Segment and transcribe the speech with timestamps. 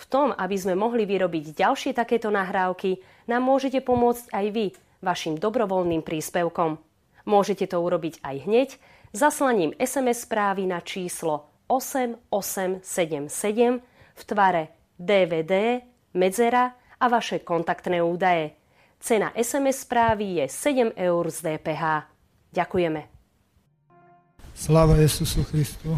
[0.00, 4.72] V tom, aby sme mohli vyrobiť ďalšie takéto nahrávky, nám môžete pomôcť aj vy
[5.04, 6.80] vašim dobrovoľným príspevkom.
[7.28, 8.68] Môžete to urobiť aj hneď
[9.12, 12.80] zaslaním SMS správy na číslo 8877
[14.16, 15.84] v tvare DVD,
[16.16, 18.56] medzera a vaše kontaktné údaje.
[19.00, 22.08] Cena SMS správy je 7 eur z DPH.
[22.52, 23.04] Ďakujeme.
[24.56, 25.96] Sláva Jesusu Christu.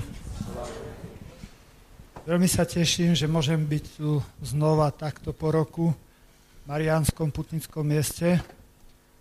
[2.23, 8.39] Veľmi sa teším, že môžem byť tu znova takto po roku v Mariánskom putnickom mieste.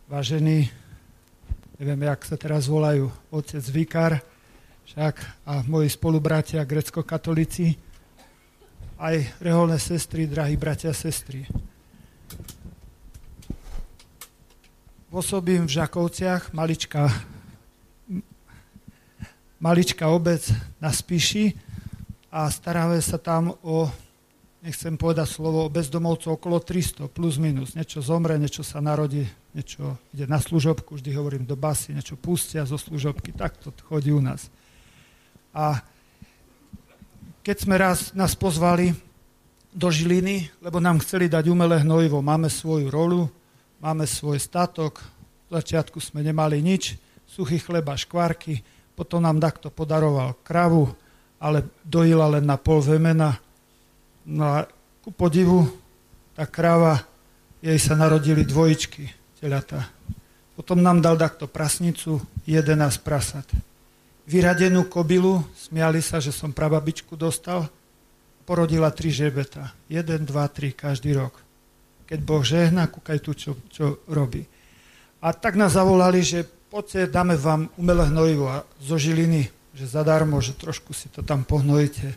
[0.06, 0.70] Vážený,
[1.82, 4.22] neviem, jak sa teraz volajú, otec Vikar,
[4.86, 5.18] však
[5.50, 7.74] a moji spolubratia grecko-katolíci,
[9.02, 11.50] aj reholné sestry, drahí bratia a sestry.
[15.10, 17.10] Pôsobím v Žakovciach, maličká,
[19.58, 20.46] maličká obec
[20.78, 21.71] na Spíši
[22.32, 23.92] a staráme sa tam o,
[24.64, 27.76] nechcem povedať slovo, o bezdomovcov okolo 300 plus minus.
[27.76, 32.64] Niečo zomre, niečo sa narodí, niečo ide na služobku, vždy hovorím do basy, niečo pustia
[32.64, 34.48] zo služobky, tak to chodí u nás.
[35.52, 35.84] A
[37.44, 38.96] keď sme raz nás pozvali
[39.76, 43.28] do Žiliny, lebo nám chceli dať umelé hnojivo, máme svoju rolu,
[43.84, 45.04] máme svoj statok,
[45.52, 46.96] v začiatku sme nemali nič,
[47.28, 48.64] suchý chleba, škvárky,
[48.96, 50.96] potom nám takto podaroval kravu,
[51.42, 53.42] ale dojila len na pol vemena.
[54.30, 54.70] No a
[55.02, 55.66] ku podivu,
[56.38, 57.02] tá kráva,
[57.66, 59.10] jej sa narodili dvojičky,
[59.42, 59.90] telata.
[60.54, 63.50] Potom nám dal takto prasnicu, 11 prasat.
[64.30, 67.66] Vyradenú kobilu, smiali sa, že som prababičku dostal,
[68.46, 69.74] porodila tri žebeta.
[69.90, 71.42] Jeden, dva, tri, každý rok
[72.12, 74.44] keď Boh žehná, kúkaj tu, čo, čo robí.
[75.24, 80.40] A tak nás zavolali, že poďte, dáme vám umelé hnojivo a zo Žiliny, že zadarmo,
[80.44, 82.16] že trošku si to tam pohnojíte.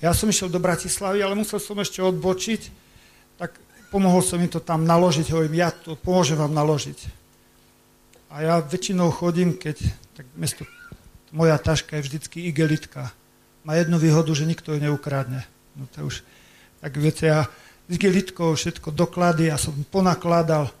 [0.00, 2.60] Ja som išiel do Bratislavy, ale musel som ešte odbočiť,
[3.36, 3.56] tak
[3.92, 6.98] pomohol som im to tam naložiť, hovorím, ja to pomôžem vám naložiť.
[8.32, 9.84] A ja väčšinou chodím, keď,
[10.16, 10.64] tak mesto,
[11.28, 13.12] moja taška je vždycky igelitka.
[13.64, 15.44] Má jednu výhodu, že nikto ju neukradne.
[15.76, 16.24] No to už,
[16.80, 17.44] tak viete, ja
[17.88, 20.72] s gelitkou všetko doklady a som ponakladal.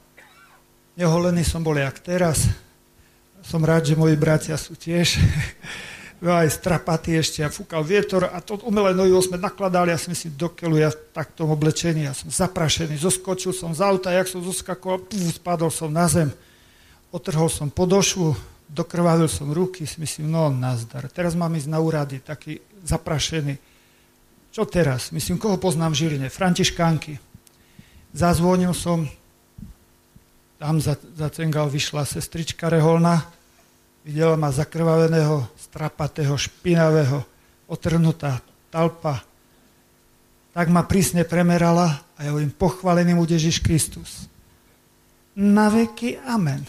[0.96, 2.48] Neholený som bol jak teraz.
[3.44, 5.20] Som rád, že moji bratia sú tiež
[6.30, 10.38] aj strapatí ešte a fúkal vietor a to umelé nohy sme nakladali, ja si myslím,
[10.38, 14.38] do keľu, ja v taktom oblečení, ja som zaprašený, zoskočil som z auta, jak som
[14.38, 16.30] zoskakoval, puf, spadol som na zem,
[17.10, 18.38] otrhol som podošvu,
[18.70, 21.10] dokrvavil som ruky, si myslím, no nazdar.
[21.10, 23.72] Teraz mám ísť na úrady, taký zaprašený
[24.52, 25.16] čo teraz?
[25.16, 26.28] Myslím, koho poznám v Žiline?
[26.28, 27.16] Františkánky.
[28.12, 29.08] Zazvonil som,
[30.60, 33.24] tam za, za Cengal vyšla sestrička reholná,
[34.04, 37.24] videla ma zakrvaveného, strapatého, špinavého,
[37.66, 39.22] otrhnutá talpa.
[40.52, 44.28] Tak ma prísne premerala a ja hovorím, pochválený mu Ježiš Kristus.
[45.32, 46.66] Na veky amen.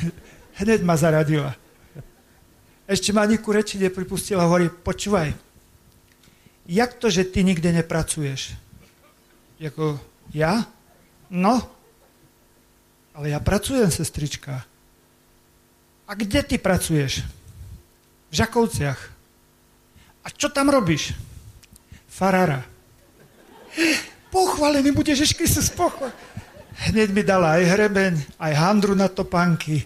[0.60, 1.52] Hneď ma zaradila.
[2.88, 5.36] Ešte ma ani ku reči nepripustila, hovorí, počúvaj,
[6.64, 8.56] jak to, že ty nikde nepracuješ?
[9.60, 10.00] Jako,
[10.32, 10.64] ja?
[11.28, 11.60] No,
[13.12, 14.67] ale ja pracujem, sestrička.
[16.08, 17.20] A kde ty pracuješ?
[18.32, 19.00] V Žakovciach.
[20.24, 21.12] A čo tam robíš?
[22.08, 22.64] Farára.
[24.32, 26.16] Pochválený bude Ježiš Kristus, pochválený.
[26.88, 29.84] Hneď mi dala aj hrebeň, aj handru na topánky.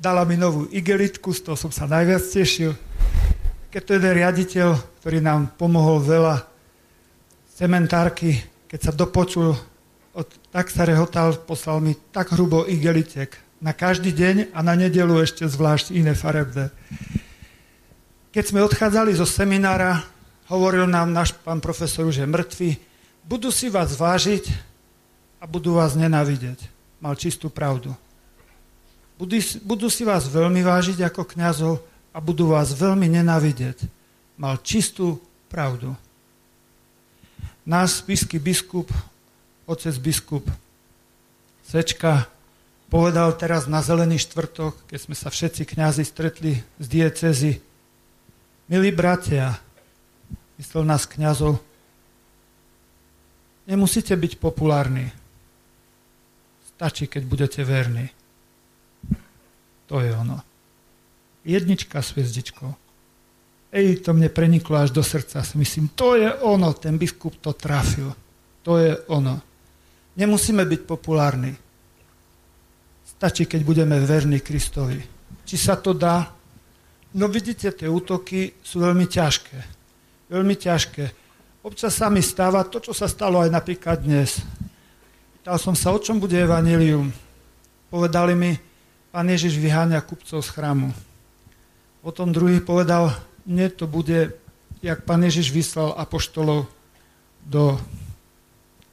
[0.00, 2.72] Dala mi novú igelitku, z toho som sa najviac tešil.
[3.68, 4.68] Keď to jeden riaditeľ,
[5.04, 6.48] ktorý nám pomohol veľa,
[7.60, 8.40] cementárky,
[8.72, 9.52] keď sa dopočul,
[10.16, 15.20] od, tak sa rehotal, poslal mi tak hrubo igelitek na každý deň a na nedelu
[15.20, 16.72] ešte zvlášť iné farebné.
[18.32, 20.00] Keď sme odchádzali zo seminára,
[20.48, 22.80] hovoril nám náš pán profesor, že mŕtvi,
[23.22, 24.48] budú si vás vážiť
[25.38, 26.66] a budú vás nenávidieť.
[26.98, 27.92] Mal čistú pravdu.
[29.20, 33.84] Budú, budú si vás veľmi vážiť ako kňazov a budú vás veľmi nenávidieť.
[34.40, 35.20] Mal čistú
[35.52, 35.92] pravdu.
[37.68, 38.88] Náš spisky biskup,
[39.68, 40.48] otec biskup
[41.70, 42.26] Sečka,
[42.90, 47.62] povedal teraz na Zelený štvrtok, keď sme sa všetci kňazi stretli z diecezy.
[48.66, 49.54] Milí bratia,
[50.58, 51.62] myslel nás kňazov,
[53.70, 55.14] nemusíte byť populárni.
[56.74, 58.10] Stačí, keď budete verní.
[59.86, 60.42] To je ono.
[61.46, 62.70] Jednička s hviezdičkou.
[63.70, 65.46] Ej, to mne preniklo až do srdca.
[65.46, 68.10] Si myslím, to je ono, ten biskup to trafil.
[68.66, 69.38] To je ono.
[70.18, 71.69] Nemusíme byť populárni.
[73.20, 74.96] Stačí, keď budeme verní Kristovi.
[75.44, 76.24] Či sa to dá?
[77.12, 79.60] No vidíte, tie útoky sú veľmi ťažké.
[80.32, 81.04] Veľmi ťažké.
[81.60, 84.40] Občas sa mi stáva to, čo sa stalo aj napríklad dnes.
[85.36, 87.12] Pýtal som sa, o čom bude evanilium.
[87.92, 88.56] Povedali mi,
[89.12, 90.88] pán Ježiš vyháňa kupcov z chrámu.
[92.00, 93.12] Potom druhý povedal,
[93.44, 94.32] nie, to bude,
[94.80, 96.72] jak pán Ježiš vyslal apoštolov
[97.44, 97.76] do,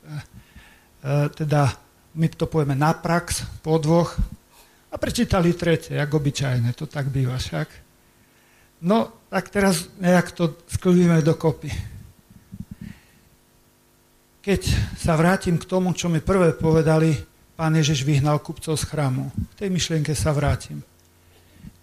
[0.03, 1.86] e, e, teda
[2.17, 4.17] my to povieme na prax, po dvoch,
[4.89, 7.69] a prečítali tretie, jak obyčajné, to tak býva však.
[8.81, 11.69] No, tak teraz nejak to sklvíme dokopy
[14.47, 14.63] keď
[14.95, 17.19] sa vrátim k tomu, čo mi prvé povedali,
[17.59, 19.27] pán Ježiš vyhnal kupcov z chrámu.
[19.51, 20.87] K tej myšlienke sa vrátim.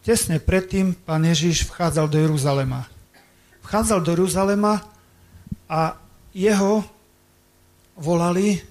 [0.01, 2.89] Tesne predtým pán Ježiš vchádzal do Jeruzalema.
[3.69, 4.81] Vchádzal do Jeruzalema
[5.69, 6.01] a
[6.33, 6.89] jeho
[8.01, 8.65] volali,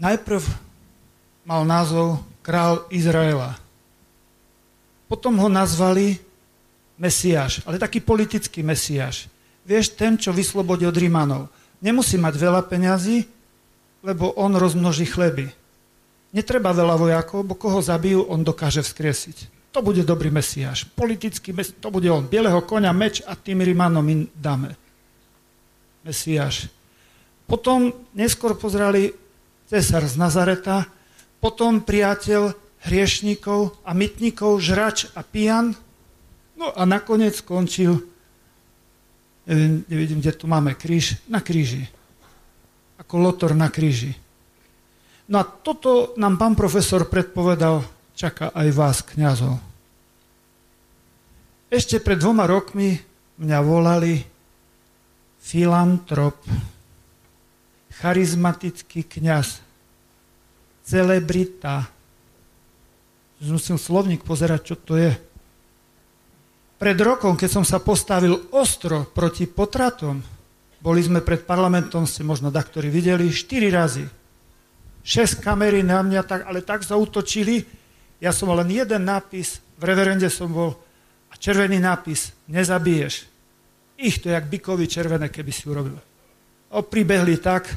[0.00, 0.42] najprv
[1.46, 3.56] mal názov král Izraela.
[5.06, 6.18] Potom ho nazvali
[6.98, 9.28] Mesiáš, ale taký politický Mesiáš.
[9.66, 11.42] Vieš, ten, čo vyslobodil od Rímanov.
[11.82, 13.26] Nemusí mať veľa peňazí,
[14.00, 15.50] lebo on rozmnoží chleby.
[16.30, 19.54] Netreba veľa vojakov, bo koho zabijú, on dokáže vzkriesiť.
[19.74, 20.88] To bude dobrý mesiáš.
[20.88, 22.24] Politický mesiáš, to bude on.
[22.24, 24.72] Bieleho konia, meč a tým Rimanom im dáme.
[26.00, 26.70] Mesiáš.
[27.44, 29.12] Potom neskôr pozrali
[29.66, 30.86] cesar z Nazareta,
[31.42, 32.54] potom priateľ
[32.86, 35.74] hriešníkov a mytníkov, žrač a pijan,
[36.54, 38.16] no a nakoniec skončil
[39.46, 41.86] neviem, nevidím, kde tu máme kríž, na kríži.
[42.98, 44.12] Ako lotor na kríži.
[45.30, 47.82] No a toto nám pán profesor predpovedal,
[48.18, 49.58] čaká aj vás, kňazov.
[51.66, 52.98] Ešte pred dvoma rokmi
[53.42, 54.22] mňa volali
[55.42, 56.38] filantrop,
[58.00, 59.64] charizmatický kňaz,
[60.84, 61.88] celebrita.
[63.42, 65.12] Musím slovník pozerať, čo to je.
[66.76, 70.20] Pred rokom, keď som sa postavil ostro proti potratom,
[70.76, 74.04] boli sme pred parlamentom, ste možno daktori videli, 4 razy.
[75.06, 77.64] 6 kamery na mňa, tak, ale tak zautočili,
[78.20, 80.76] ja som mal len jeden nápis, v reverende som bol,
[81.32, 83.24] a červený nápis, nezabiješ.
[83.96, 85.96] Ich to jak bykovi červené, keby si urobil.
[86.84, 87.72] Pribehli tak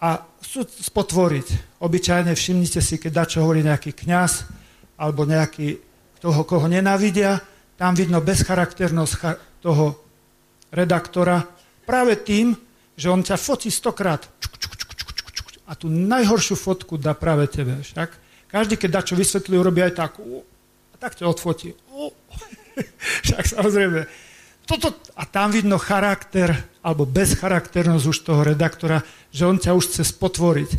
[0.00, 1.80] a chcú spotvoriť.
[1.80, 4.32] Obyčajne všimnite si, keď dačo hovorí nejaký kňaz
[5.00, 5.80] alebo nejaký
[6.20, 7.40] toho, koho nenávidia,
[7.80, 9.12] tam vidno bezcharakternosť
[9.64, 9.96] toho
[10.68, 11.40] redaktora
[11.88, 12.52] práve tým,
[12.92, 14.28] že on ťa focí stokrát
[15.70, 17.78] a tú najhoršiu fotku dá práve tebe.
[17.78, 18.10] Však?
[18.50, 20.18] Každý, keď dá čo vysvetlí, urobí aj tak.
[20.90, 21.78] A tak ťa odfotí.
[23.24, 24.02] Však samozrejme.
[24.70, 29.02] Toto, a tam vidno charakter, alebo bezcharakternosť už toho redaktora,
[29.34, 30.70] že on ťa už chce spotvoriť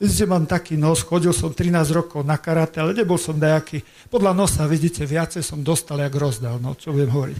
[0.00, 3.84] Vidíte, mám taký nos, chodil som 13 rokov na karate, ale nebol som nejaký.
[4.08, 7.38] Podľa nosa, vidíte, viacej som dostal, jak rozdal, no, čo budem hovoriť.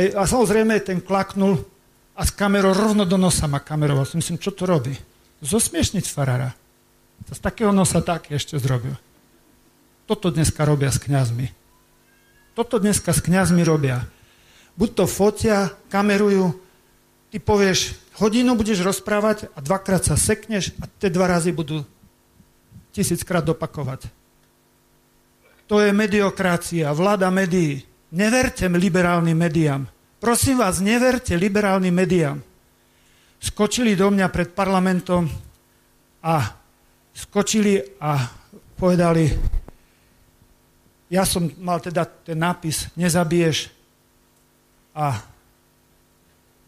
[0.00, 1.60] Hej, a samozrejme ten klaknul
[2.16, 4.08] a s kamerou rovno do nosa ma kameroval.
[4.08, 4.96] Si myslím, čo to robí?
[5.44, 6.56] Zosmiešniť farára.
[7.28, 8.96] To z takého nosa tak ešte zrobil.
[10.08, 11.52] Toto dneska robia s kňazmi.
[12.56, 14.08] Toto dneska s kňazmi robia.
[14.80, 16.56] Buď to fotia, kamerujú,
[17.28, 21.84] ty povieš, hodinu budeš rozprávať a dvakrát sa sekneš a tie dva razy budú
[22.88, 24.08] tisíckrát dopakovať.
[25.68, 27.84] To je mediokracia, vláda médií.
[28.10, 29.84] Neverte liberálnym médiám.
[30.16, 32.40] Prosím vás, neverte liberálnym médiám.
[33.36, 35.28] Skočili do mňa pred parlamentom
[36.24, 36.56] a
[37.12, 38.16] skočili a
[38.80, 39.28] povedali,
[41.12, 43.79] ja som mal teda ten nápis, nezabiješ
[44.94, 45.22] a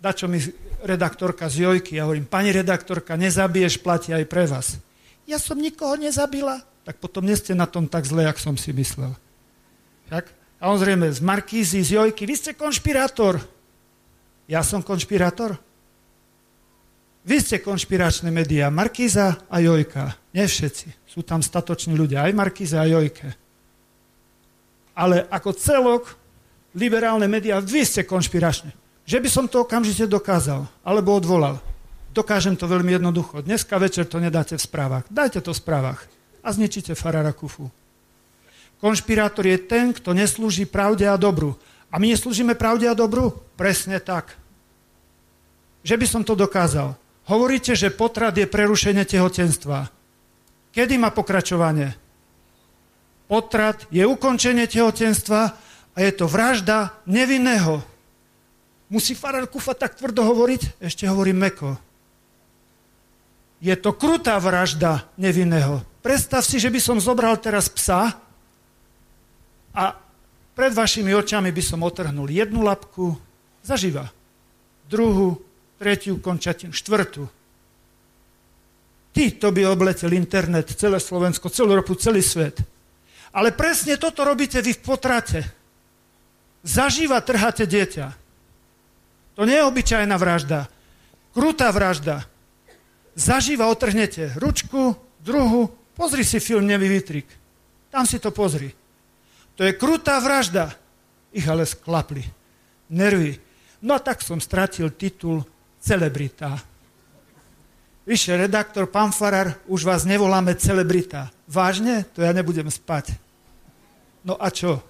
[0.03, 0.43] dačo mi
[0.83, 4.79] redaktorka z Jojky, ja hovorím, pani redaktorka, nezabiješ, platí aj pre vás.
[5.27, 6.63] Ja som nikoho nezabila.
[6.83, 9.15] Tak potom nie ste na tom tak zle, jak som si myslel.
[10.11, 10.35] Tak?
[10.59, 13.39] A on zrejme z Markízy, z Jojky, vy ste konšpirátor.
[14.51, 15.55] Ja som konšpirátor?
[17.23, 20.19] Vy ste konšpiračné médiá, Markíza a Jojka.
[20.35, 21.07] Nie všetci.
[21.07, 23.31] Sú tam statoční ľudia, aj Markíza a Jojke.
[24.99, 26.03] Ale ako celok,
[26.77, 28.73] liberálne médiá, vy ste konšpiračné.
[29.03, 31.59] Že by som to okamžite dokázal, alebo odvolal.
[32.13, 33.41] Dokážem to veľmi jednoducho.
[33.41, 35.05] Dneska večer to nedáte v správach.
[35.09, 36.01] Dajte to v správach
[36.45, 37.73] a zničíte farára Kufu.
[38.83, 41.55] Konšpirátor je ten, kto neslúži pravde a dobru.
[41.89, 43.31] A my neslúžime pravde a dobru?
[43.55, 44.35] Presne tak.
[45.87, 46.99] Že by som to dokázal.
[47.31, 49.87] Hovoríte, že potrat je prerušenie tehotenstva.
[50.75, 51.95] Kedy má pokračovanie?
[53.31, 55.55] Potrat je ukončenie tehotenstva
[55.93, 57.85] a je to vražda nevinného.
[58.93, 60.81] Musí farár Kufa tak tvrdo hovoriť?
[60.81, 61.77] Ešte hovorím meko.
[63.63, 65.81] Je to krutá vražda nevinného.
[66.03, 68.19] Predstav si, že by som zobral teraz psa
[69.73, 69.85] a
[70.53, 73.17] pred vašimi očami by som otrhnul jednu labku
[73.65, 74.11] zaživa,
[74.91, 75.41] druhú,
[75.79, 77.25] tretiu končatinu, štvrtú.
[79.13, 82.61] Ty, to by obletel internet, celé Slovensko, celú Európu, celý svet.
[83.33, 85.41] Ale presne toto robíte vy v potrate.
[86.63, 88.15] Zaživa trháte dieťa.
[89.35, 90.71] To nie je obyčajná vražda.
[91.35, 92.23] Krutá vražda.
[93.19, 97.27] Zaživa otrhnete ručku, druhu, pozri si film Nevý výtrik.
[97.91, 98.73] Tam si to pozri.
[99.59, 100.73] To je krutá vražda.
[101.33, 102.25] Ich ale sklapli.
[102.93, 103.37] Nervy.
[103.83, 105.43] No a tak som stratil titul
[105.83, 106.61] celebrita.
[108.07, 111.31] Vyše, redaktor, pán Farar, už vás nevoláme celebrita.
[111.47, 112.07] Vážne?
[112.15, 113.15] To ja nebudem spať.
[114.27, 114.83] No a čo?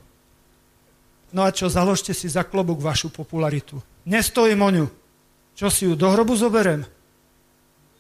[1.33, 3.81] No a čo, založte si za klobúk vašu popularitu.
[4.05, 4.87] Nestojím o ňu.
[5.57, 6.85] Čo si ju do hrobu zoberem?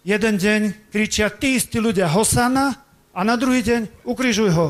[0.04, 2.76] Jeden deň kričia tí istí ľudia Hosana
[3.12, 4.68] a na druhý deň ukrižuj ho.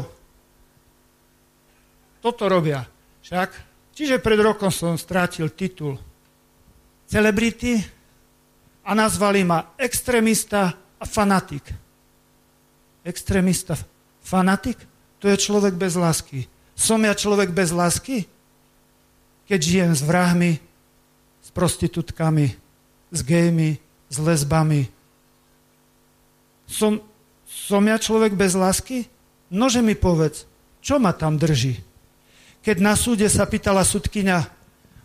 [2.22, 2.86] Toto robia.
[3.26, 3.50] Však,
[3.96, 5.98] čiže pred rokom som strátil titul
[7.12, 7.76] celebrity
[8.88, 11.68] a nazvali ma extrémista a fanatik.
[13.04, 13.76] Extrémista,
[14.24, 14.80] fanatik?
[15.20, 16.48] To je človek bez lásky.
[16.72, 18.24] Som ja človek bez lásky?
[19.46, 20.62] Keď žijem s vrahmi,
[21.52, 22.56] prostitútkami,
[23.12, 23.76] s gejmi,
[24.08, 24.88] s lesbami.
[26.64, 27.04] Som,
[27.44, 29.06] som ja človek bez lásky?
[29.52, 30.48] Nože mi povedz,
[30.80, 31.76] čo ma tam drží?
[32.64, 34.48] Keď na súde sa pýtala sudkynia,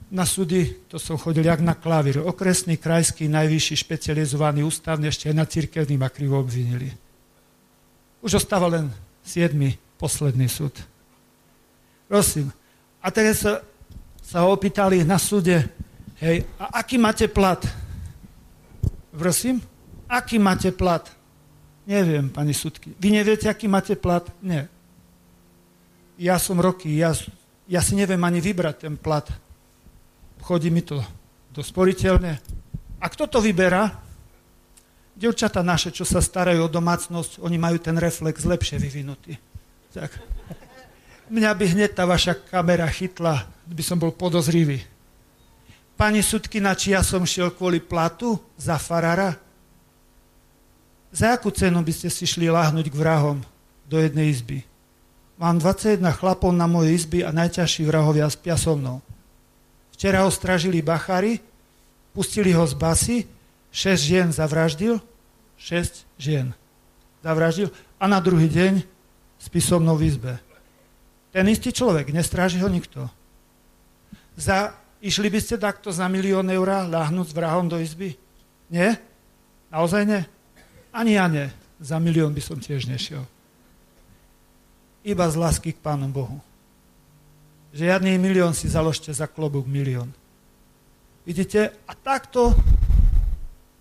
[0.07, 5.35] na súdy, to som chodil jak na klavír, okresný, krajský, najvyšší, špecializovaný, ústavný, ešte aj
[5.35, 6.95] na církevný ma krivo obvinili.
[8.23, 8.87] Už ostáva len
[9.19, 10.79] siedmy, posledný súd.
[12.07, 12.55] Prosím.
[13.03, 13.43] A teraz
[14.27, 15.63] sa, sa opýtali na súde,
[16.17, 17.61] Hej, a aký máte plat?
[19.13, 19.61] Prosím?
[20.09, 21.05] Aký máte plat?
[21.85, 22.97] Neviem, pani sudky.
[22.97, 24.25] Vy neviete, aký máte plat?
[24.41, 24.65] Nie.
[26.17, 27.13] Ja som roky, ja,
[27.69, 29.29] ja si neviem ani vybrať ten plat.
[30.41, 31.05] Chodí mi to
[31.53, 32.41] do sporiteľne.
[32.97, 33.93] A kto to vyberá?
[35.13, 39.37] Devčata naše, čo sa starajú o domácnosť, oni majú ten reflex lepšie vyvinutý.
[39.93, 40.36] Tak.
[41.27, 44.79] Mňa by hneď tá vaša kamera chytla, by som bol podozrivý.
[45.99, 49.35] Pani sudkina, či ja som šiel kvôli platu za farára?
[51.11, 53.43] Za akú cenu by ste si šli láhnuť k vrahom
[53.91, 54.63] do jednej izby?
[55.35, 59.03] Mám 21 chlapov na mojej izby a najťažší vrahovia spia so mnou.
[59.91, 61.43] Včera ho stražili bachári,
[62.15, 63.17] pustili ho z basy,
[63.75, 65.03] 6 žien zavraždil,
[65.59, 66.55] 6 žien
[67.19, 67.67] zavraždil
[67.99, 68.85] a na druhý deň
[69.41, 70.46] spí so mnou v izbe.
[71.37, 73.05] Ten istý človek, nestráži ho nikto.
[74.33, 78.17] Za Išli by ste takto za milión eur láhnuť s vrahom do izby?
[78.73, 78.97] Nie?
[79.69, 80.21] Naozaj nie?
[80.89, 81.45] Ani ja nie.
[81.77, 83.21] Za milión by som tiež nešiel.
[85.05, 86.41] Iba z lásky k Pánu Bohu.
[87.77, 90.09] Žiadny milión si založte za klobúk milión.
[91.21, 91.77] Vidíte?
[91.85, 92.57] A takto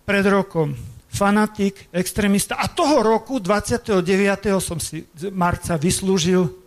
[0.05, 0.77] pred rokom
[1.09, 4.05] fanatik, extrémista a toho roku 29.
[4.61, 6.66] som si marca vyslúžil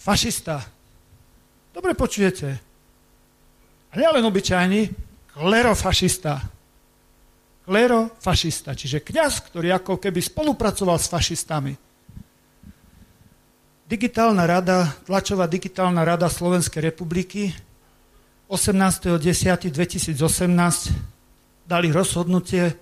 [0.00, 0.64] fašista,
[1.70, 2.58] Dobre počujete.
[3.90, 4.90] A nie len obyčajný,
[5.38, 6.42] klerofašista.
[7.62, 11.78] Klerofašista, čiže kňaz, ktorý ako keby spolupracoval s fašistami.
[13.86, 17.54] Digitálna rada, tlačová digitálna rada Slovenskej republiky
[18.50, 20.14] 18.10.2018
[21.70, 22.74] dali rozhodnutie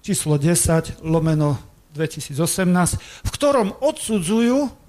[0.00, 1.60] číslo 10 lomeno
[1.92, 4.79] 2018, v ktorom odsudzujú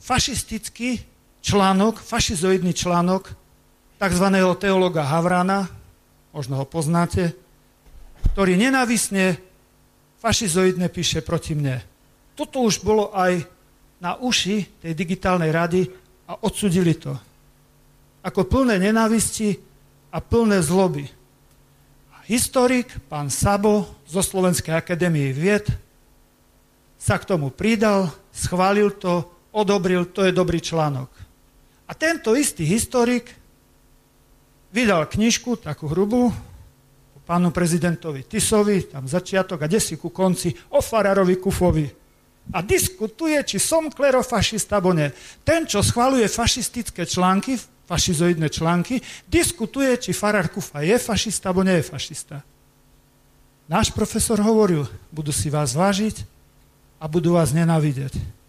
[0.00, 1.04] fašistický
[1.44, 3.36] článok, fašizoidný článok
[4.00, 4.26] tzv.
[4.56, 5.68] teologa Havrana,
[6.32, 7.36] možno ho poznáte,
[8.32, 9.36] ktorý nenávisne
[10.20, 11.84] fašizoidne píše proti mne.
[12.32, 13.44] Toto už bolo aj
[14.00, 15.92] na uši tej digitálnej rady
[16.24, 17.12] a odsudili to.
[18.24, 19.60] Ako plné nenávisti
[20.12, 21.04] a plné zloby.
[22.12, 25.68] A historik, pán Sabo zo Slovenskej akadémie vied,
[27.00, 31.10] sa k tomu pridal, schválil to, odobril, to je dobrý článok.
[31.90, 33.34] A tento istý historik
[34.70, 36.30] vydal knižku, takú hrubú,
[37.30, 41.86] pánu prezidentovi Tisovi, tam začiatok a desi ku konci, o Fararovi Kufovi.
[42.50, 45.14] A diskutuje, či som klerofašista, alebo nie.
[45.46, 47.54] Ten, čo schvaluje fašistické články,
[47.86, 48.98] fašizoidné články,
[49.30, 52.42] diskutuje, či Farar Kufa je fašista, alebo nie je fašista.
[53.70, 56.26] Náš profesor hovoril, budú si vás vážiť
[56.98, 58.39] a budú vás nenávidieť.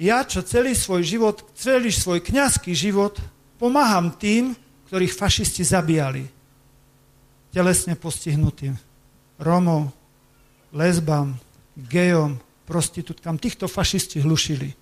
[0.00, 3.20] Ja, čo celý svoj život, celý svoj kňazský život
[3.60, 4.56] pomáham tým,
[4.88, 6.24] ktorých fašisti zabíjali.
[7.52, 8.80] Telesne postihnutým.
[9.36, 9.92] Romov,
[10.72, 11.36] lesbám,
[11.76, 13.36] gejom, prostitútkam.
[13.36, 14.72] Týchto fašisti hlušili.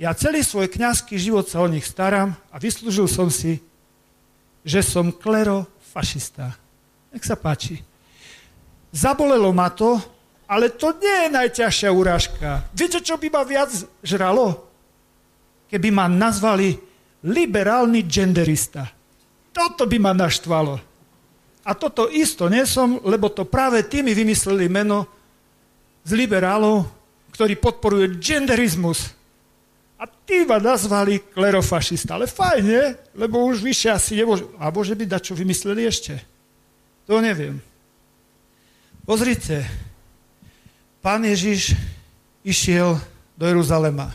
[0.00, 3.60] Ja celý svoj kňazský život sa o nich starám a vyslúžil som si,
[4.64, 6.56] že som klerofašista.
[7.12, 7.84] Nech sa páči.
[8.96, 10.00] Zabolelo ma to,
[10.48, 12.64] ale to nie je najťažšia urážka.
[12.72, 13.68] Viete, čo by ma viac
[14.00, 14.64] žralo?
[15.68, 16.72] Keby ma nazvali
[17.28, 18.88] liberálny genderista.
[19.52, 20.80] Toto by ma naštvalo.
[21.68, 25.04] A toto isto nie som, lebo to práve tí mi vymysleli meno
[26.00, 26.88] z liberálov,
[27.36, 29.12] ktorí podporujú genderizmus.
[30.00, 32.16] A tí ma nazvali klerofašista.
[32.16, 34.48] Ale fajne, lebo už vyššie asi nemôže...
[34.56, 36.16] A bože by dačo vymysleli ešte.
[37.04, 37.60] To neviem.
[39.04, 39.87] Pozrite,
[41.02, 41.74] pán Ježiš
[42.42, 42.98] išiel
[43.38, 44.10] do Jeruzalema.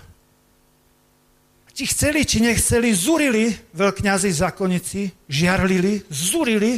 [1.73, 6.77] Či chceli, či nechceli, zurili veľkňazi zákonnici, žiarlili, zurili,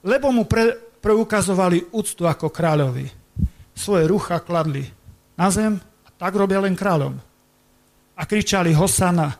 [0.00, 0.72] lebo mu pre,
[1.04, 3.12] preukazovali úctu ako kráľovi.
[3.76, 4.88] Svoje rucha kladli
[5.36, 7.20] na zem a tak robia len kráľom.
[8.16, 9.36] A kričali Hosana.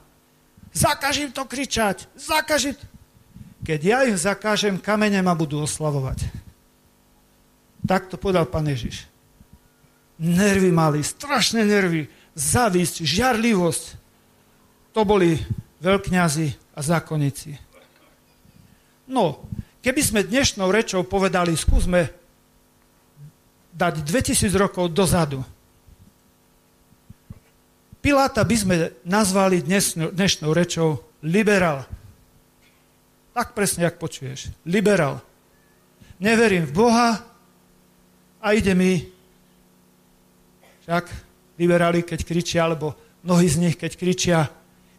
[0.77, 2.77] Zakažím to kričať, zakažím.
[3.65, 6.21] Keď ja ich zakážem, kamene ma budú oslavovať.
[7.89, 9.09] Tak to povedal pán Ježiš.
[10.19, 12.07] Nervy mali, strašné nervy,
[12.39, 13.85] závisť, žiarlivosť.
[14.95, 15.39] To boli
[15.83, 17.59] veľkňazi a zákonníci.
[19.11, 19.43] No,
[19.83, 22.09] keby sme dnešnou rečou povedali, skúsme
[23.75, 25.43] dať 2000 rokov dozadu.
[27.99, 31.89] Piláta by sme nazvali dnešnou, dnešnou rečou liberál.
[33.35, 34.55] Tak presne, jak počuješ.
[34.63, 35.19] Liberál.
[36.23, 37.35] Neverím v Boha,
[38.45, 39.09] a ide mi,
[40.85, 41.05] však
[41.57, 42.93] liberáli, keď kričia, alebo
[43.25, 44.39] mnohí z nich, keď kričia,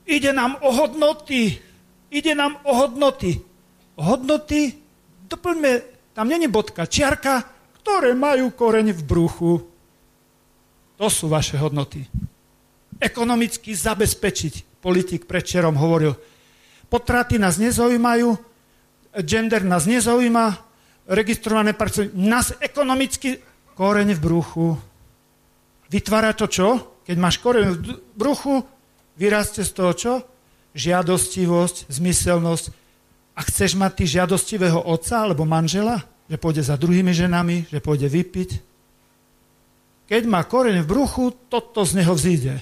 [0.10, 1.62] ide nám o hodnoty,
[2.10, 3.38] ide nám o hodnoty.
[3.95, 4.74] Hodnoty,
[5.30, 5.71] doplňme,
[6.17, 7.45] tam není bodka, čiarka,
[7.80, 9.52] ktoré majú koreň v bruchu.
[10.98, 12.02] To sú vaše hodnoty.
[12.98, 14.82] Ekonomicky zabezpečiť.
[14.82, 16.17] Politik predčerom hovoril,
[16.89, 18.38] potraty nás nezaujímajú,
[19.21, 20.45] gender nás nezaujíma,
[21.10, 23.38] registrované parcely, nás ekonomicky
[23.78, 24.67] koreň v bruchu.
[25.89, 27.00] Vytvára to čo?
[27.06, 27.78] Keď máš koreň v
[28.17, 28.65] bruchu,
[29.17, 30.13] vyrastie z toho čo?
[30.74, 32.65] Žiadostivosť, zmyselnosť.
[33.36, 36.02] A chceš mať ty žiadostivého otca alebo manžela?
[36.26, 38.50] Že pôjde za druhými ženami, že pôjde vypiť?
[40.10, 42.62] Keď má koreň v bruchu, toto z neho vzíde.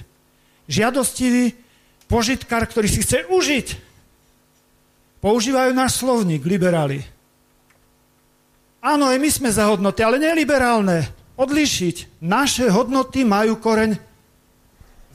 [0.68, 1.56] Žiadostivý
[2.08, 3.66] požitkár, ktorý si chce užiť.
[5.24, 7.14] Používajú náš slovník, liberáli
[8.84, 11.08] Áno, aj my sme za hodnoty, ale neliberálne.
[11.34, 12.22] Odlišiť.
[12.22, 13.98] Naše hodnoty majú koreň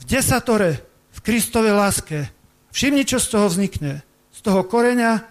[0.00, 0.80] v desatore,
[1.16, 2.28] v Kristovej láske.
[2.70, 4.04] Všimni, čo z toho vznikne.
[4.30, 5.24] Z toho koreňa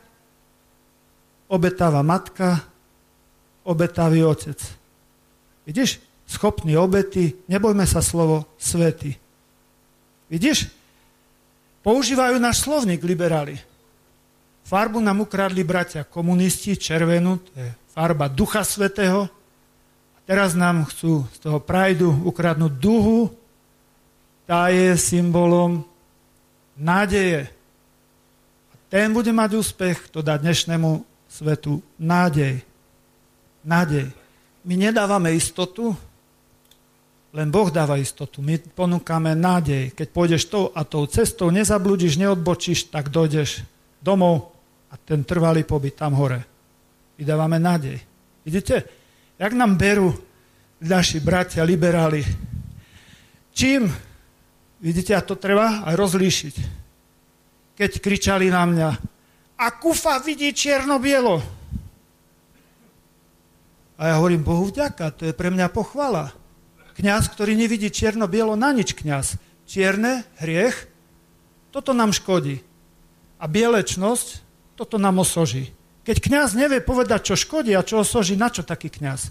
[1.50, 2.62] obetáva matka,
[3.66, 4.58] obetavý otec.
[5.66, 6.02] Vidíš?
[6.30, 9.18] Schopný obety, nebojme sa slovo svety.
[10.30, 10.70] Vidíš?
[11.82, 13.58] Používajú náš slovník liberáli.
[14.70, 19.26] Farbu nám ukradli bratia komunisti, červenú, to je farba Ducha Svetého.
[20.30, 23.34] Teraz nám chcú z toho prajdu ukradnúť duhu.
[24.46, 25.82] Tá je symbolom
[26.78, 27.50] nádeje.
[28.70, 32.62] A ten bude mať úspech, to dá dnešnému svetu nádej.
[33.66, 34.14] Nádej.
[34.70, 35.98] My nedávame istotu,
[37.34, 38.46] len Boh dáva istotu.
[38.46, 39.98] My ponúkame nádej.
[39.98, 43.66] Keď pôjdeš tou a tou cestou, nezabludíš, neodbočíš, tak dojdeš
[43.98, 44.54] domov
[44.94, 46.46] a ten trvalý pobyt tam hore
[47.20, 48.00] vydávame nádej.
[48.46, 48.99] Vidíte,
[49.40, 50.12] jak nám berú
[50.84, 52.28] naši bratia liberáli.
[53.56, 53.88] Čím,
[54.84, 56.56] vidíte, a to treba aj rozlíšiť.
[57.80, 58.90] Keď kričali na mňa,
[59.60, 61.44] a kufa vidí čierno-bielo.
[64.00, 66.32] A ja hovorím, Bohu vďaka, to je pre mňa pochvala.
[66.96, 69.36] Kňaz, ktorý nevidí čierno-bielo, na nič kňaz.
[69.68, 70.88] Čierne, hriech,
[71.76, 72.64] toto nám škodí.
[73.40, 74.28] A bielečnosť,
[74.80, 75.76] toto nám osoží.
[76.10, 79.30] Keď kňaz nevie povedať, čo škodí a čo osoží, na čo taký kňaz?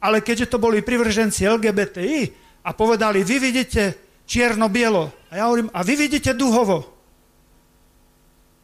[0.00, 2.32] Ale keďže to boli privrženci LGBTI
[2.64, 3.92] a povedali, vy vidíte
[4.24, 5.12] čierno-bielo.
[5.28, 6.88] A ja hovorím, a vy vidíte duhovo.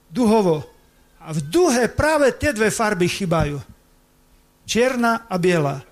[0.09, 0.65] Duhovo.
[1.21, 3.61] A v duhe práve tie dve farby chybajú.
[4.65, 5.85] Čierna a biela.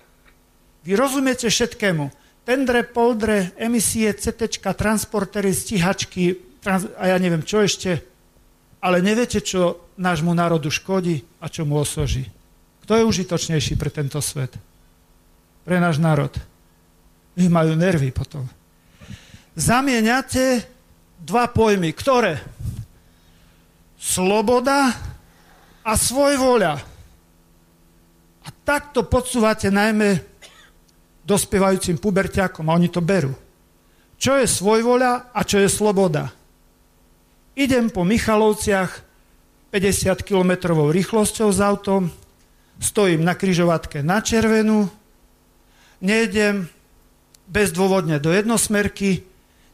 [0.81, 2.09] Vy rozumiete všetkému.
[2.49, 6.33] Tendre, poldre, emisie, CT, transportery, stíhačky
[6.65, 8.01] trans- a ja neviem čo ešte.
[8.81, 12.29] Ale neviete, čo nášmu národu škodí a čo mu osoží.
[12.83, 14.51] Kto je užitočnejší pre tento svet?
[15.63, 16.33] Pre náš národ.
[17.33, 18.45] Ich majú nervy potom.
[19.55, 20.67] Zamieňate
[21.23, 21.95] dva pojmy.
[21.95, 22.43] Ktoré?
[23.95, 24.91] Sloboda
[25.85, 26.73] a svojvoľa.
[28.43, 30.19] A takto podsúvate najmä
[31.23, 33.31] dospievajúcim puberťakom a oni to berú.
[34.19, 36.35] Čo je svojvoľa a čo je sloboda?
[37.55, 38.91] Idem po Michalovciach
[39.73, 42.13] 50 km rýchlosťou s autom,
[42.77, 44.85] stojím na kryžovatke na červenú,
[45.97, 46.69] nejdem
[47.49, 49.25] bezdôvodne do jednosmerky,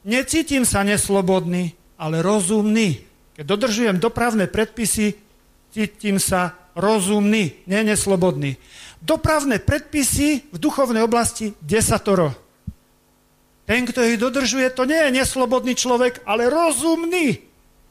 [0.07, 3.03] necítim sa neslobodný, ale rozumný.
[3.35, 5.19] Keď dodržujem dopravné predpisy,
[5.75, 8.55] cítim sa rozumný, nie neslobodný.
[9.03, 12.31] Dopravné predpisy v duchovnej oblasti desatoro.
[13.67, 17.48] Ten, kto ich dodržuje, to nie je neslobodný človek, ale rozumný.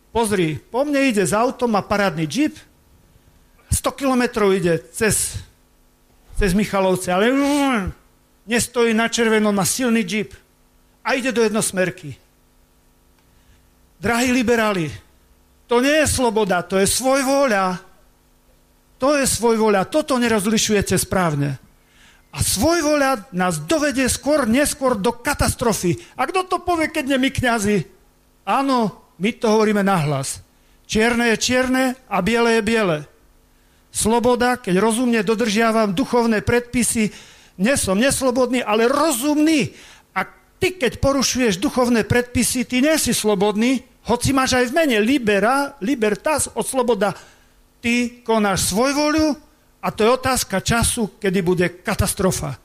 [0.08, 2.56] Pozri, po mne ide z autom, má parádny jeep,
[3.68, 5.36] 100 kilometrov ide cez,
[6.40, 7.28] cez Michalovce, ale
[8.48, 10.32] nestojí na červenom, má silný jeep
[11.04, 12.16] a ide do jednosmerky.
[14.00, 14.88] Drahí liberáli,
[15.68, 17.84] to nie je sloboda, to je svojvôľa.
[18.98, 19.86] To je svojvoľa.
[19.86, 21.60] Toto nerozlišujete správne.
[22.34, 26.00] A svojvoľa nás dovedie skôr, neskôr do katastrofy.
[26.18, 27.78] A kto to povie, keď nie my kňazi?
[28.48, 30.40] Áno, my to hovoríme nahlas.
[30.88, 32.98] Čierne je čierne a biele je biele.
[33.92, 37.12] Sloboda, keď rozumne dodržiavam duchovné predpisy,
[37.58, 39.74] nie som neslobodný, ale rozumný.
[40.14, 40.24] A
[40.62, 45.76] ty, keď porušuješ duchovné predpisy, ty nie si slobodný, hoci máš aj v mene libera,
[45.84, 47.12] libertas od sloboda
[47.78, 49.36] ty konáš voľu
[49.78, 52.58] a to je otázka času, kedy bude katastrofa.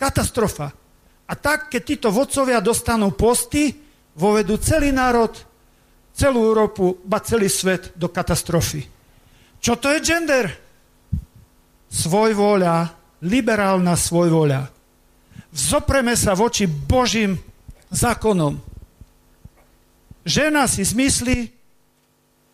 [0.00, 0.72] Katastrofa.
[1.28, 3.76] A tak, keď títo vodcovia dostanú posty,
[4.16, 5.34] vovedú celý národ,
[6.18, 8.82] celú Európu, ba celý svet do katastrofy.
[9.62, 10.50] Čo to je gender?
[11.86, 12.76] Svojvoľa,
[13.22, 14.62] liberálna svojvoľa.
[15.54, 17.38] Vzopreme sa voči Božím
[17.94, 18.58] zákonom.
[20.26, 21.38] Žena si zmyslí,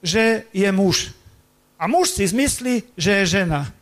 [0.04, 1.10] že je muž.
[1.80, 3.72] A muž si zmyslí, že je žena.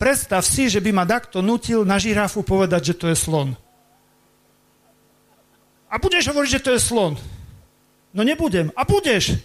[0.00, 3.52] Predstav si, že by ma takto nutil na žirafu povedať, že to je slon.
[5.92, 7.14] A budeš hovoriť, že to je slon.
[8.10, 8.74] No nebudem.
[8.74, 9.38] A budeš.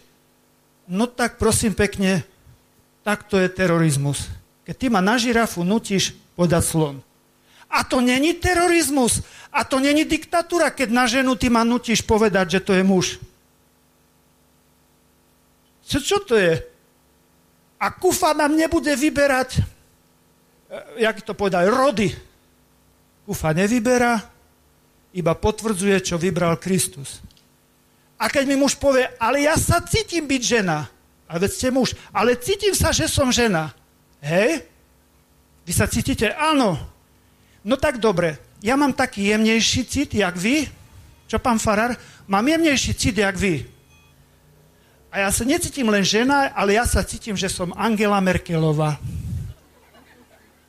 [0.86, 2.25] No tak prosím pekne,
[3.06, 4.30] tak to je terorizmus.
[4.65, 6.95] Keď ty ma na žirafu nutíš povedať slon.
[7.69, 9.21] A to není terorizmus.
[9.54, 13.21] A to není diktatúra, keď na ženu ty ma nutíš povedať, že to je muž.
[15.86, 16.58] Čo, čo to je?
[17.78, 19.63] A kufa nám nebude vyberať, e,
[21.06, 22.10] jak to povedal, rody.
[23.30, 24.17] Kufa nevyberá,
[25.13, 27.21] iba potvrdzuje, čo vybral Kristus.
[28.15, 30.88] A keď mi muž povie, ale ja sa cítim byť žena,
[31.25, 33.73] a veď ste muž, ale cítim sa, že som žena.
[34.21, 34.63] Hej?
[35.65, 36.32] Vy sa cítite?
[36.38, 36.78] Áno.
[37.65, 40.69] No tak dobre, ja mám taký jemnejší cit, jak vy.
[41.25, 41.97] Čo, pán Farar?
[42.30, 43.65] Mám jemnejší cit, jak vy.
[45.10, 49.01] A ja sa necítim len žena, ale ja sa cítim, že som Angela Merkelová.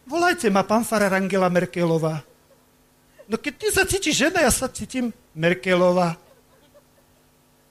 [0.06, 2.24] Volajte ma, pán Farar Angela Merkelová.
[3.26, 6.14] No keď ty sa cítiš žena, ja sa cítim Merkelová.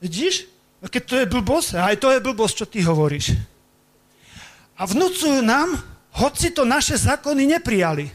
[0.00, 0.48] Vidíš?
[0.80, 3.32] No keď to je blbosť, aj to je blbosť, čo ty hovoríš.
[4.76, 5.72] A vnúcujú nám,
[6.20, 8.12] hoci to naše zákony neprijali.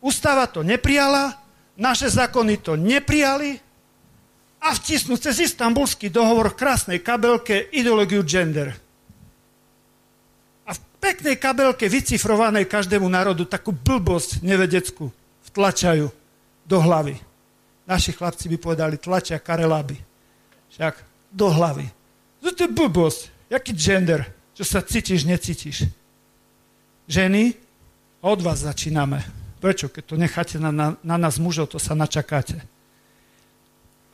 [0.00, 1.36] Ústava to neprijala,
[1.76, 3.60] naše zákony to neprijali,
[4.58, 8.74] a vtisnú cez istambulský dohovor v krásnej kabelke ideológiu gender.
[10.66, 15.14] A v peknej kabelke vycifrovanej každému národu takú blbosť nevedeckú
[15.46, 16.10] vtlačajú
[16.66, 17.22] do hlavy.
[17.88, 19.96] Naši chlapci by povedali, tlačia karelaby.
[20.68, 20.94] Však
[21.32, 21.88] do hlavy.
[22.44, 23.20] To je blbosť.
[23.48, 24.28] Jaký gender?
[24.52, 25.88] Čo sa cítiš, necítiš.
[27.08, 27.56] Ženy,
[28.20, 29.24] od vás začíname.
[29.58, 29.88] Prečo?
[29.88, 32.60] Keď to necháte na, na, na nás mužov, to sa načakáte.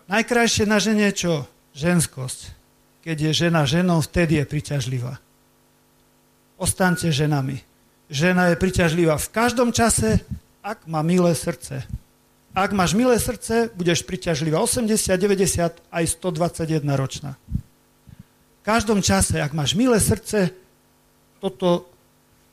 [0.07, 1.35] Najkrajšie na žene je čo?
[1.75, 2.55] Ženskosť.
[3.03, 5.19] Keď je žena ženou, vtedy je priťažlivá.
[6.57, 7.61] Ostaňte ženami.
[8.07, 10.23] Žena je priťažlivá v každom čase,
[10.63, 11.83] ak má milé srdce.
[12.55, 17.35] Ak máš milé srdce, budeš priťažlivá 80, 90, aj 121 ročná.
[17.51, 20.55] V každom čase, ak máš milé srdce,
[21.43, 21.91] toto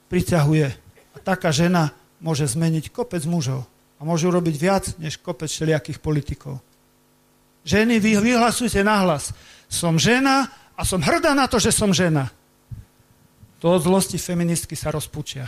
[0.10, 0.68] priťahuje.
[1.14, 3.70] A taká žena môže zmeniť kopec mužov.
[3.96, 6.58] A môže urobiť viac, než kopec všelijakých politikov.
[7.62, 9.38] Ženy, vy vyhlasujte nahlas.
[9.70, 12.34] Som žena a som hrdá na to, že som žena.
[13.62, 15.46] To od zlosti feministky sa rozpučia.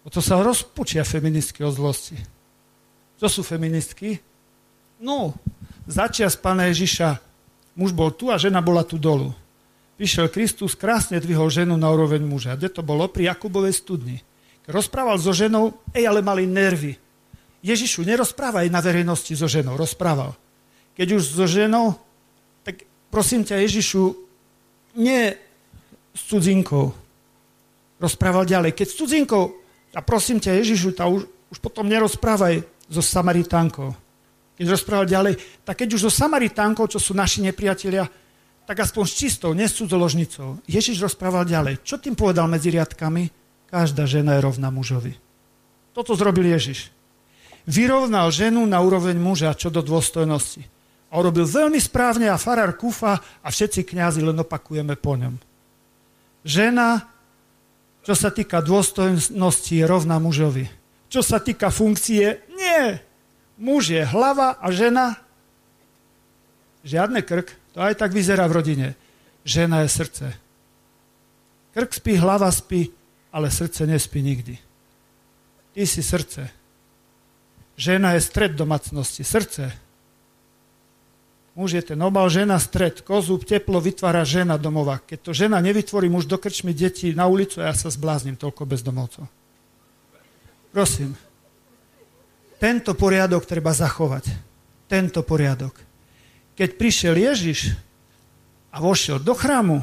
[0.00, 2.39] O to sa rozpučia feministky od zlosti.
[3.20, 4.16] Čo sú feministky?
[4.96, 5.36] No,
[5.84, 7.20] začias pána Ježiša
[7.76, 9.36] muž bol tu a žena bola tu dolu.
[10.00, 12.56] prišiel Kristus, krásne dvihol ženu na úroveň muža.
[12.56, 13.04] Kde to bolo?
[13.12, 14.24] Pri Jakubovej studni.
[14.64, 16.96] Rozprával so ženou, ej, ale mali nervy.
[17.60, 20.32] Ježišu, nerozprávaj na verejnosti so ženou, rozprával.
[20.96, 22.00] Keď už so ženou,
[22.64, 24.16] tak prosím ťa, Ježišu,
[24.96, 25.36] nie
[26.16, 26.96] s cudzinkou.
[28.00, 28.72] Rozprával ďalej.
[28.72, 29.44] Keď s cudzinkou,
[29.92, 33.94] a prosím ťa, Ježišu, tá už, už potom nerozprávaj so Samaritánkou.
[34.58, 38.04] Keď rozprával ďalej, tak keď už so Samaritánkou, čo sú naši nepriatelia,
[38.68, 40.60] tak aspoň s čistou, nie s cudzoložnicou.
[40.68, 41.80] Ježiš rozprával ďalej.
[41.86, 43.30] Čo tým povedal medzi riadkami?
[43.70, 45.14] Každá žena je rovná mužovi.
[45.94, 46.90] Toto zrobil Ježiš.
[47.66, 50.66] Vyrovnal ženu na úroveň muža čo do dôstojnosti.
[51.10, 55.34] A urobil veľmi správne a farár Kufa a všetci kňazi len opakujeme po ňom.
[56.46, 57.10] Žena,
[58.06, 60.70] čo sa týka dôstojnosti, je rovná mužovi.
[61.10, 63.00] Čo sa týka funkcie, nie.
[63.60, 65.20] Muž je hlava a žena
[66.86, 67.52] žiadne krk.
[67.76, 68.88] To aj tak vyzerá v rodine.
[69.44, 70.26] Žena je srdce.
[71.76, 72.90] Krk spí, hlava spí,
[73.30, 74.58] ale srdce nespí nikdy.
[75.76, 76.50] Ty si srdce.
[77.78, 79.70] Žena je stred domácnosti, srdce.
[81.54, 83.04] Muž je ten obal, žena stred.
[83.04, 84.98] Kozúb, teplo vytvára žena domova.
[84.98, 89.24] Keď to žena nevytvorí, muž dokrčmi deti na ulicu a ja sa zbláznim toľko bezdomovcov.
[90.72, 91.29] Prosím.
[92.60, 94.28] Tento poriadok treba zachovať.
[94.86, 95.90] Tento poriadok
[96.60, 97.72] keď prišiel Ježiš
[98.68, 99.80] a vošiel do chrámu,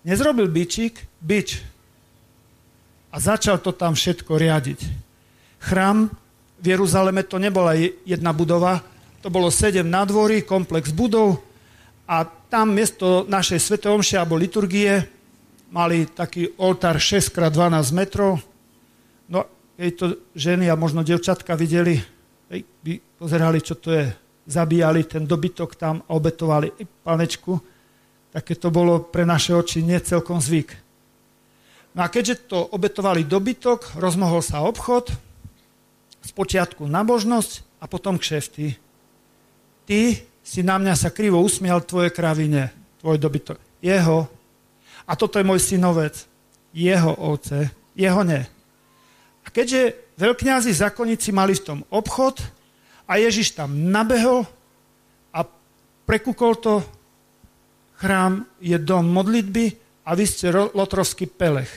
[0.00, 1.60] nezrobil bičík, bič.
[3.12, 4.80] A začal to tam všetko riadiť.
[5.60, 6.08] Chrám
[6.56, 7.76] v Jeruzaleme to nebola
[8.08, 8.80] jedna budova,
[9.20, 11.44] to bolo sedem nádvorí, komplex budov
[12.08, 15.04] a tam miesto našej svetomše alebo liturgie
[15.68, 18.40] mali taký oltár 6x12 metrov.
[19.28, 19.44] No,
[19.76, 22.00] keď to ženy a možno devčatka videli,
[22.82, 24.08] by pozerali, čo to je
[24.46, 27.60] zabíjali ten dobytok tam a obetovali i panečku,
[28.32, 30.72] také to bolo pre naše oči necelkom zvyk.
[31.96, 35.12] No a keďže to obetovali dobytok, rozmohol sa obchod,
[36.26, 38.76] spočiatku nabožnosť a potom kšefty.
[39.86, 40.00] Ty
[40.42, 43.58] si na mňa sa krivo usmial, tvoje kravine, tvoj dobytok.
[43.80, 44.26] Jeho.
[45.06, 46.26] A toto je môj synovec.
[46.74, 47.70] Jeho ovce.
[47.94, 48.50] Jeho ne.
[49.56, 52.44] Keďže veľkňazi zákonníci mali v tom obchod,
[53.06, 54.42] a Ježiš tam nabehol
[55.30, 55.40] a
[56.04, 56.82] prekúkol to.
[57.96, 59.72] Chrám je dom modlitby
[60.04, 61.70] a vy ste lotrovský pelech.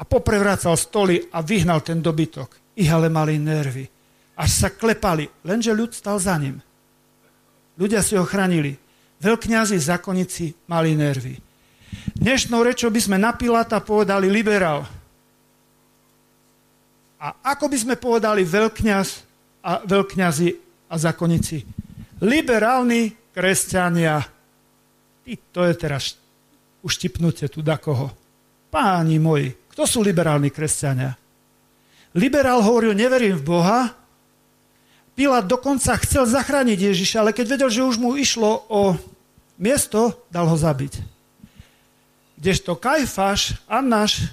[0.00, 2.78] A poprevracal stoly a vyhnal ten dobytok.
[2.78, 3.86] Ich ale mali nervy.
[4.34, 6.58] Až sa klepali, lenže ľud stal za ním.
[7.78, 8.74] Ľudia si ho chránili.
[9.22, 11.38] Veľkňazi, zákonici mali nervy.
[12.18, 14.82] Dnešnou rečou by sme na Pilata povedali liberál.
[17.24, 19.08] A ako by sme povedali veľkňaz
[19.64, 20.48] a veľkňazi
[20.92, 21.64] a zakonici.
[22.20, 24.20] Liberálni kresťania.
[25.24, 26.20] Ty, to je teraz
[26.84, 28.12] uštipnutie tu da koho.
[28.68, 31.16] Páni moji, kto sú liberálni kresťania?
[32.12, 33.80] Liberál hovoril, neverím v Boha.
[35.16, 39.00] Pilát dokonca chcel zachrániť Ježiša, ale keď vedel, že už mu išlo o
[39.56, 41.00] miesto, dal ho zabiť.
[42.36, 44.28] Kdežto Kajfáš, Annáš,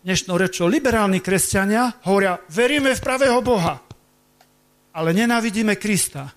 [0.00, 3.90] dnešnou rečou liberálni kresťania, hovoria, veríme v pravého Boha
[4.94, 6.30] ale nenávidíme Krista.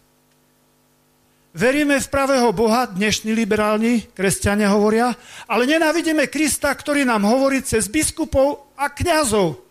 [1.54, 5.13] Veríme v pravého Boha, dnešní liberálni kresťania hovoria,
[5.45, 9.62] ale nenávidíme Krista, ktorý nám hovorí cez biskupov a kňazov.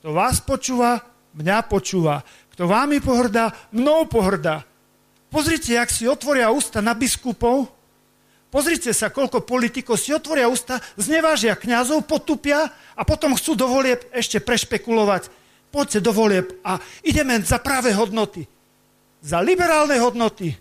[0.00, 1.04] Kto vás počúva,
[1.36, 2.24] mňa počúva.
[2.56, 4.64] Kto vámi pohrdá, mnou pohrdá.
[5.28, 7.68] Pozrite, jak si otvoria ústa na biskupov,
[8.56, 14.40] Pozrite sa, koľko politikov si otvoria ústa, znevážia kňazov, potupia a potom chcú dovolieb ešte
[14.40, 15.28] prešpekulovať
[15.76, 18.48] poďte do volieb a ideme za práve hodnoty.
[19.20, 20.56] Za liberálne hodnoty.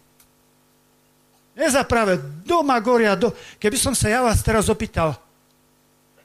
[1.55, 3.15] Nie za práve doma goria.
[3.15, 3.31] Do...
[3.55, 5.15] Keby som sa ja vás teraz opýtal,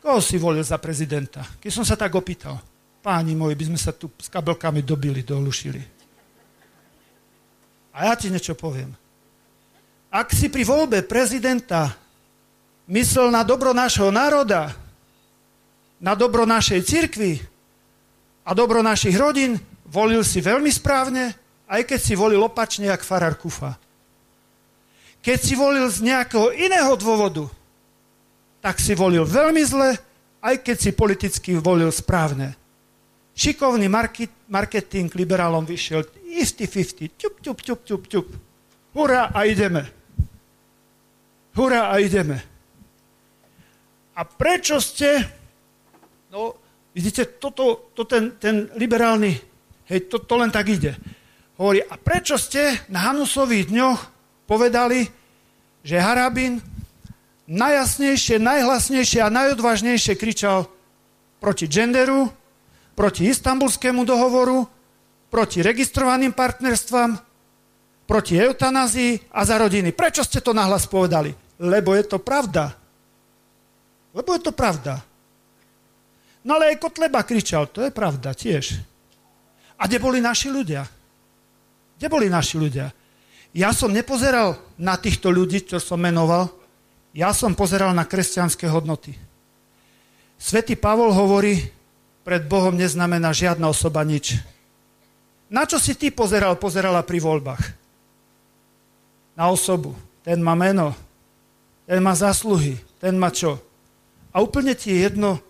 [0.03, 1.47] koho si volil za prezidenta?
[1.63, 2.59] Keď som sa tak opýtal,
[2.99, 6.03] páni moji, by sme sa tu s kabelkami dobili, dolušili.
[7.95, 9.00] A ja ti niečo poviem.
[10.11, 11.94] Ak si pri voľbe prezidenta
[12.90, 14.75] myslel na dobro nášho národa,
[16.03, 17.38] na dobro našej cirkvi,
[18.42, 21.31] a dobro našich rodín, volil si veľmi správne,
[21.70, 23.79] aj keď si volil opačne, jak farár Kufa.
[25.23, 27.46] Keď si volil z nejakého iného dôvodu,
[28.59, 29.94] tak si volil veľmi zle,
[30.42, 32.59] aj keď si politicky volil správne.
[33.37, 33.87] Šikovný
[34.51, 38.27] marketing liberálom vyšiel istý 50, ťup, ťup, ťup, ťup, ťup.
[38.96, 40.00] Hurá a ideme.
[41.55, 42.43] Hurá a ideme.
[44.15, 45.25] A prečo ste,
[46.31, 46.61] no
[46.91, 49.39] Vidíte, toto, to ten, ten liberálny,
[49.87, 50.99] hej, to, to len tak ide.
[51.55, 54.01] Hovorí, a prečo ste na Hanusových dňoch
[54.51, 55.07] povedali,
[55.87, 56.59] že Harabin
[57.47, 60.67] najjasnejšie, najhlasnejšie a najodvážnejšie kričal
[61.39, 62.35] proti genderu,
[62.99, 64.67] proti istambulskému dohovoru,
[65.31, 67.23] proti registrovaným partnerstvám,
[68.11, 69.95] proti eutanázii a za rodiny.
[69.95, 71.31] Prečo ste to nahlas povedali?
[71.61, 72.73] Lebo je to pravda.
[74.16, 75.05] Lebo je to pravda.
[76.40, 78.81] No ale aj Kotleba kričal, to je pravda tiež.
[79.77, 80.88] A kde boli naši ľudia?
[82.01, 82.88] Kde boli naši ľudia?
[83.53, 86.49] Ja som nepozeral na týchto ľudí, čo som menoval,
[87.11, 89.12] ja som pozeral na kresťanské hodnoty.
[90.40, 91.61] Svetý Pavol hovorí,
[92.25, 94.38] pred Bohom neznamená žiadna osoba nič.
[95.51, 97.64] Na čo si ty pozeral, pozerala pri voľbách?
[99.35, 99.99] Na osobu.
[100.23, 100.94] Ten má meno,
[101.90, 103.59] ten má zasluhy, ten má čo?
[104.31, 105.42] A úplne ti je jedno,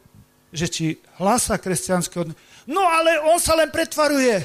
[0.49, 0.85] že či
[1.21, 2.41] hlása kresťanské hodnoty.
[2.65, 4.41] No ale on sa len pretvaruje.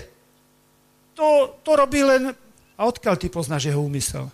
[1.16, 2.36] To, to robí len...
[2.76, 4.28] A odkiaľ ty poznáš jeho úmysel?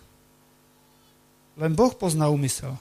[1.54, 2.74] Len Boh pozná úmysel.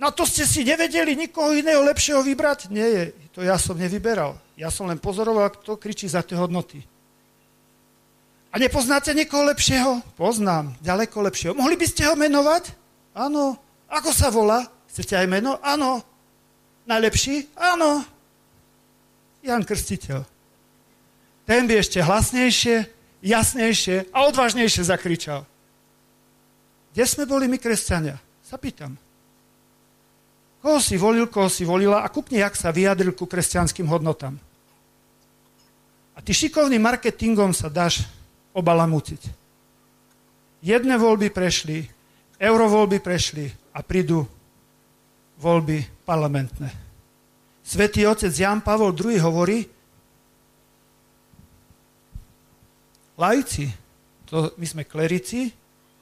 [0.00, 2.72] No to ste si nevedeli nikoho iného lepšieho vybrať?
[2.72, 3.04] Nie je.
[3.36, 4.40] To ja som nevyberal.
[4.56, 6.80] Ja som len pozoroval, kto kričí za tie hodnoty.
[8.48, 10.00] A nepoznáte niekoho lepšieho?
[10.16, 11.52] Poznám, ďaleko lepšieho.
[11.52, 12.81] Mohli by ste ho menovať?
[13.12, 13.60] Áno.
[13.92, 14.64] Ako sa volá?
[14.88, 15.60] Chcete aj meno?
[15.60, 16.00] Áno.
[16.88, 17.52] Najlepší?
[17.56, 18.04] Áno.
[19.44, 20.24] Jan Krstiteľ.
[21.42, 22.76] Ten by ešte hlasnejšie,
[23.20, 25.42] jasnejšie a odvážnejšie zakričal.
[26.94, 28.20] Kde sme boli my kresťania?
[28.46, 28.94] Sa pýtam.
[30.62, 34.38] Koho si volil, koho si volila a kúpni, jak sa vyjadril ku kresťanským hodnotám.
[36.14, 38.06] A ty šikovným marketingom sa dáš
[38.54, 39.26] obalamútiť.
[40.62, 41.90] Jedné voľby prešli,
[42.42, 44.26] eurovoľby prešli a prídu
[45.38, 46.74] voľby parlamentné.
[47.62, 49.62] Svetý otec Jan Pavol II hovorí,
[53.14, 53.70] laici,
[54.26, 55.54] to my sme klerici,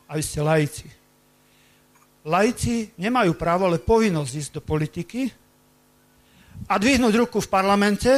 [0.08, 0.88] a vy ste laici.
[2.24, 5.28] Laici nemajú právo, ale povinnosť ísť do politiky
[6.66, 8.10] a dvihnúť ruku v parlamente.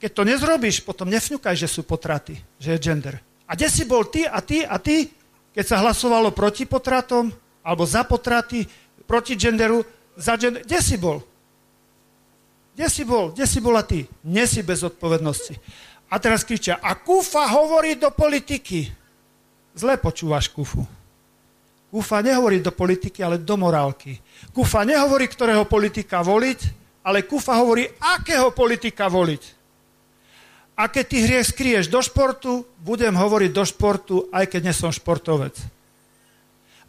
[0.00, 3.20] Keď to nezrobíš, potom nefňukaj, že sú potraty, že je gender.
[3.48, 5.10] A kde si bol ty a ty a ty,
[5.50, 7.28] keď sa hlasovalo proti potratom,
[7.60, 8.64] alebo za potraty,
[9.04, 9.84] proti genderu,
[10.16, 11.20] za gender, kde si bol?
[12.74, 13.34] Kde si bol?
[13.36, 14.08] Kde si bola ty?
[14.24, 15.58] Nie si bez odpovednosti.
[16.10, 18.90] A teraz kričia, a Kufa hovorí do politiky.
[19.76, 20.82] Zle počúvaš Kufu.
[21.90, 24.18] Kufa nehovorí do politiky, ale do morálky.
[24.54, 26.60] Kufa nehovorí, ktorého politika voliť,
[27.02, 29.42] ale Kufa hovorí, akého politika voliť.
[30.78, 34.94] A keď ty hriech skrieš do športu, budem hovoriť do športu, aj keď nie som
[34.94, 35.58] športovec.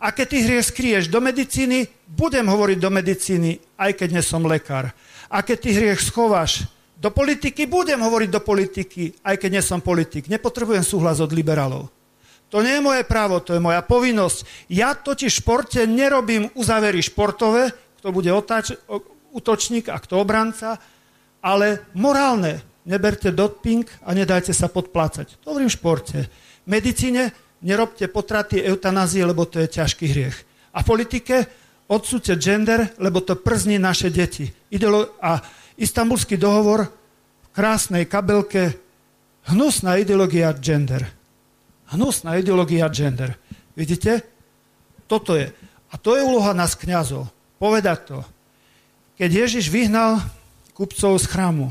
[0.01, 4.41] A keď ty hriech skrieš do medicíny, budem hovoriť do medicíny, aj keď nie som
[4.41, 4.89] lekár.
[5.29, 6.65] A keď ty hriech schováš
[6.97, 10.25] do politiky, budem hovoriť do politiky, aj keď nie som politik.
[10.25, 11.93] Nepotrebujem súhlas od liberálov.
[12.51, 14.67] To nie je moje právo, to je moja povinnosť.
[14.67, 18.75] Ja totiž v športe nerobím uzavery športové, kto bude otáč,
[19.31, 20.81] útočník a kto obranca,
[21.39, 22.59] ale morálne.
[22.81, 25.37] Neberte doping a nedajte sa podplácať.
[25.45, 26.19] To hovorím v športe.
[26.65, 27.29] V medicíne
[27.61, 30.37] nerobte potraty eutanázie, lebo to je ťažký hriech.
[30.73, 31.35] A v politike
[31.87, 34.49] odsúďte gender, lebo to przní naše deti.
[34.71, 35.41] Ideolo- a
[35.77, 36.89] istambulský dohovor
[37.41, 38.75] v krásnej kabelke
[39.51, 41.21] hnusná ideológia gender
[41.91, 43.35] hnusná ideológia gender.
[43.75, 44.23] Vidíte?
[45.07, 45.51] Toto je.
[45.91, 47.27] A to je úloha nás kňazov.
[47.59, 48.17] Povedať to.
[49.19, 50.23] Keď Ježiš vyhnal
[50.73, 51.67] kupcov z chrámu,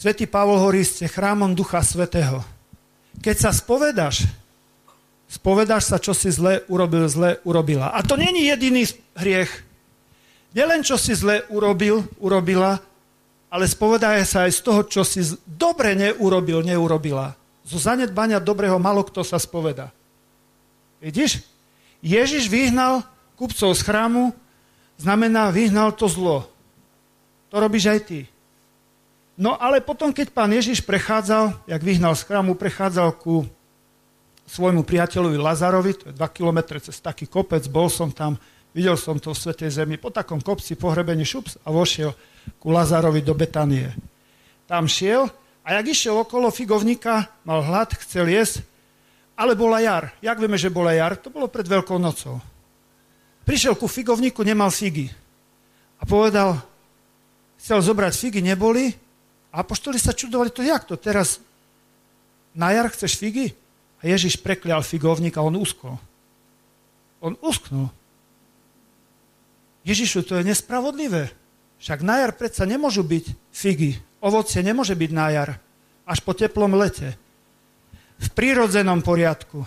[0.00, 2.40] Svetý Pavol hovorí, ste chrámom Ducha Svetého.
[3.18, 4.30] Keď sa spovedáš,
[5.26, 7.90] spovedáš sa, čo si zle urobil, zle urobila.
[7.90, 8.86] A to není jediný
[9.18, 9.50] hriech.
[10.54, 12.78] Nielen, čo si zle urobil, urobila,
[13.50, 17.34] ale spovedáje sa aj z toho, čo si dobre neurobil, neurobila.
[17.66, 19.90] Zo zanedbania dobrého malo kto sa spoveda.
[21.02, 21.42] Vidíš?
[21.98, 23.02] Ježiš vyhnal
[23.34, 24.30] kupcov z chrámu,
[25.00, 26.46] znamená vyhnal to zlo.
[27.50, 28.20] To robíš aj ty.
[29.40, 33.48] No ale potom, keď pán Ježiš prechádzal, jak vyhnal z chrámu, prechádzal ku
[34.44, 38.36] svojmu priateľovi Lazarovi, to je 2 km cez taký kopec, bol som tam,
[38.76, 42.12] videl som to v Svetej Zemi, po takom kopci pohrebení šups a vošiel
[42.60, 43.96] ku Lazarovi do Betanie.
[44.68, 45.32] Tam šiel
[45.64, 48.60] a jak išiel okolo figovníka, mal hlad, chcel jesť,
[49.40, 50.12] ale bola jar.
[50.20, 51.16] Jak vieme, že bola jar?
[51.16, 52.44] To bolo pred Veľkou nocou.
[53.48, 55.08] Prišiel ku figovníku, nemal figy.
[55.96, 56.60] A povedal,
[57.56, 58.92] chcel zobrať figy, neboli.
[59.50, 61.42] A apoštoli sa čudovali, to jak to teraz?
[62.54, 63.54] Na jar chceš figy?
[64.00, 65.98] A Ježiš preklial figovník a on uskol.
[67.20, 67.92] On usknul.
[69.84, 71.34] Ježišu, to je nespravodlivé.
[71.80, 73.96] Však na jar predsa nemôžu byť figy.
[74.20, 75.50] Ovocie nemôže byť na jar,
[76.04, 77.16] až po teplom lete.
[78.20, 79.64] V prírodzenom poriadku.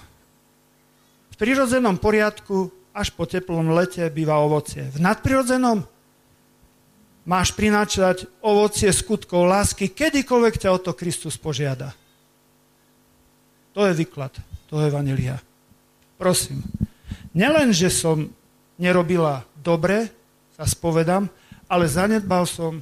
[1.33, 4.85] V prírodzenom poriadku až po teplom lete býva ovocie.
[4.93, 5.81] V nadprirodzenom
[7.23, 11.95] máš prináčať ovocie skutkov lásky, kedykoľvek ťa o to Kristus požiada.
[13.73, 14.31] To je výklad,
[14.69, 15.39] to je vanilia.
[16.19, 16.61] Prosím,
[17.33, 18.29] nelen, že som
[18.77, 20.11] nerobila dobre,
[20.53, 21.25] sa spovedám,
[21.65, 22.77] ale zanedbal som,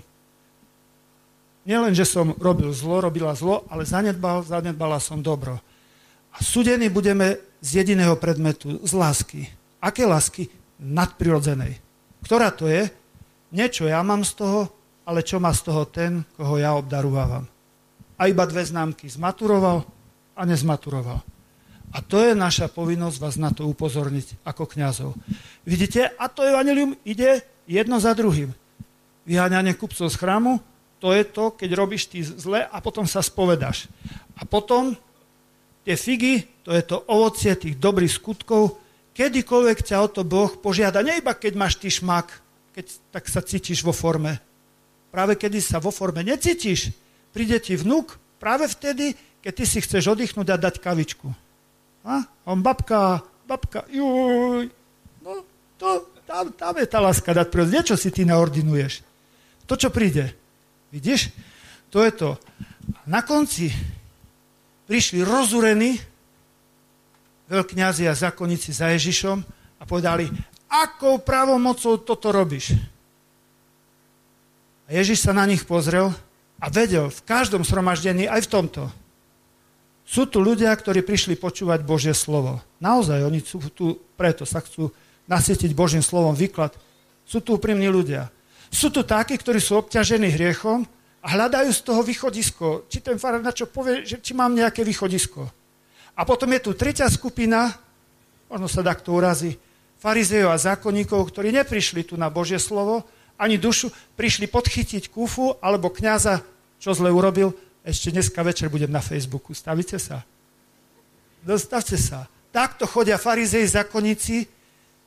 [1.64, 5.56] nielen, že som robil zlo, robila zlo, ale zanedbal, zanedbala som dobro.
[6.36, 9.48] A súdení budeme z jediného predmetu, z lásky.
[9.80, 10.52] Aké lásky?
[10.82, 11.80] Nadprirodzenej.
[12.26, 12.90] Ktorá to je?
[13.52, 14.72] Niečo ja mám z toho,
[15.04, 17.44] ale čo má z toho ten, koho ja obdarúvam.
[18.16, 19.12] A iba dve známky.
[19.12, 19.84] Zmaturoval
[20.38, 21.20] a nezmaturoval.
[21.92, 25.12] A to je naša povinnosť vás na to upozorniť ako kňazov.
[25.68, 28.56] Vidíte, a to evanelium ide jedno za druhým.
[29.28, 30.64] Vyháňanie kupcov z chrámu,
[31.04, 33.92] to je to, keď robíš ty zle a potom sa spovedáš.
[34.40, 34.96] A potom
[35.84, 38.80] tie figy, to je to ovocie tých dobrých skutkov,
[39.12, 42.32] kedykoľvek ťa o to Boh požiada, nie iba keď máš ty šmak,
[42.72, 44.40] keď tak sa cítiš vo forme.
[45.12, 46.96] Práve kedy sa vo forme necítiš,
[47.36, 49.14] príde ti vnúk práve vtedy,
[49.44, 51.28] keď ty si chceš oddychnúť a dať kavičku.
[52.08, 52.26] A?
[52.48, 54.72] On babka, babka, juj.
[55.22, 55.32] No,
[55.78, 57.74] to, tam, tam je tá láska dať prírod.
[57.76, 59.04] Niečo si ty naordinuješ.
[59.68, 60.34] To, čo príde.
[60.90, 61.32] Vidíš?
[61.92, 62.30] To je to.
[63.06, 63.72] Na konci
[64.88, 66.00] prišli rozurení
[67.52, 69.38] veľkňazi a zákonníci za Ježišom
[69.80, 70.32] a povedali,
[70.72, 72.72] akou pravomocou toto robíš?
[74.88, 76.16] A Ježiš sa na nich pozrel
[76.64, 78.84] a vedel v každom sromaždení, aj v tomto,
[80.12, 82.60] sú tu ľudia, ktorí prišli počúvať Božie slovo.
[82.84, 84.92] Naozaj, oni sú tu preto, sa chcú
[85.24, 86.76] nasytiť Božím slovom výklad.
[87.24, 88.28] Sú tu úprimní ľudia.
[88.68, 90.84] Sú tu takí, ktorí sú obťažení hriechom
[91.24, 92.92] a hľadajú z toho východisko.
[92.92, 95.48] Či ten farár na čo povie, že či mám nejaké východisko.
[96.12, 97.72] A potom je tu tretia skupina,
[98.52, 99.56] možno sa takto urazí,
[100.02, 103.06] farizejov a zákonníkov, ktorí neprišli tu na Božie slovo,
[103.38, 106.42] ani dušu, prišli podchytiť kúfu alebo kňaza,
[106.82, 107.54] čo zle urobil,
[107.86, 109.54] ešte dneska večer budem na Facebooku.
[109.54, 110.26] Stavíte sa?
[111.42, 112.26] Dostavte sa.
[112.54, 114.46] Takto chodia farizei, zakonníci,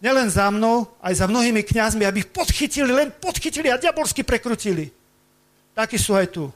[0.02, 4.90] nielen za mnou, aj za mnohými kňazmi, aby ich podchytili, len podchytili a diabolsky prekrutili.
[5.74, 6.50] Takí sú aj tu.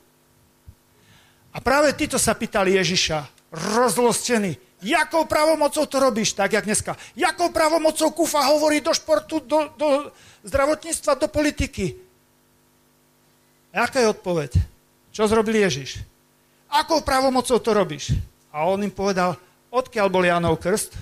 [1.55, 6.97] A práve títo sa pýtali Ježiša, rozlostení, jakou pravomocou to robíš, tak jak dneska.
[7.17, 10.13] Jakou pravomocou kufa hovorí do športu, do, do
[10.45, 11.95] zdravotníctva, do politiky.
[13.75, 14.51] A aká je odpoveď?
[15.13, 16.03] Čo zrobil Ježiš?
[16.71, 18.15] Akou pravomocou to robíš?
[18.53, 19.37] A on im povedal,
[19.71, 20.97] odkiaľ bol Janov krst?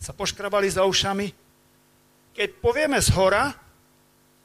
[0.00, 1.32] Sa poškrabali za ušami.
[2.34, 3.54] Keď povieme z hora,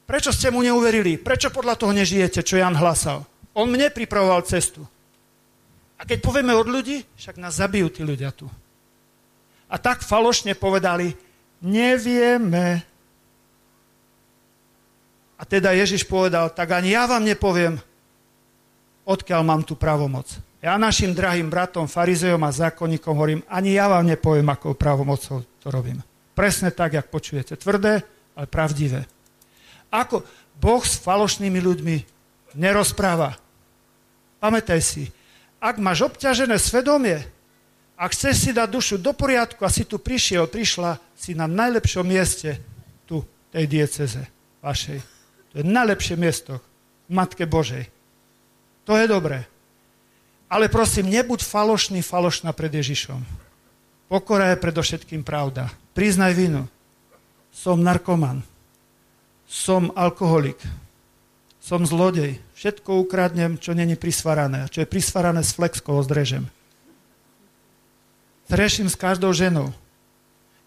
[0.06, 1.20] prečo ste mu neuverili?
[1.20, 3.26] Prečo podľa toho nežijete, čo Jan hlasal?
[3.52, 4.86] On mne pripravoval cestu.
[6.00, 8.48] A keď povieme od ľudí, však nás zabijú tí ľudia tu.
[9.68, 11.12] A tak falošne povedali,
[11.60, 12.80] nevieme.
[15.36, 17.76] A teda Ježiš povedal, tak ani ja vám nepoviem,
[19.04, 20.40] odkiaľ mám tú pravomoc.
[20.60, 25.68] Ja našim drahým bratom, farizejom a zákonníkom hovorím, ani ja vám nepoviem, akou pravomocou to
[25.68, 26.00] robím.
[26.32, 27.56] Presne tak, jak počujete.
[27.56, 28.00] Tvrdé,
[28.36, 29.04] ale pravdivé.
[29.92, 30.24] Ako
[30.56, 31.96] Boh s falošnými ľuďmi
[32.56, 33.36] nerozpráva.
[34.40, 35.08] Pamätaj si,
[35.60, 37.20] ak máš obťažené svedomie,
[38.00, 42.08] ak chceš si dať dušu do poriadku a si tu prišiel, prišla, si na najlepšom
[42.08, 42.56] mieste
[43.04, 43.20] tu,
[43.52, 44.24] tej dieceze
[44.64, 45.04] vašej.
[45.52, 46.64] To je najlepšie miesto
[47.12, 47.92] Matke Božej.
[48.88, 49.44] To je dobré.
[50.48, 53.22] Ale prosím, nebuď falošný, falošná pred Ježišom.
[54.10, 55.70] Pokora je predovšetkým pravda.
[55.94, 56.66] Priznaj vinu.
[57.54, 58.42] Som narkoman.
[59.46, 60.58] Som alkoholik.
[61.62, 62.42] Som zlodej.
[62.60, 64.68] Všetko ukradnem, čo není prisvarané.
[64.68, 66.44] Čo je prisvarané s flexkou zdrežem.
[68.52, 69.72] Treším s každou ženou.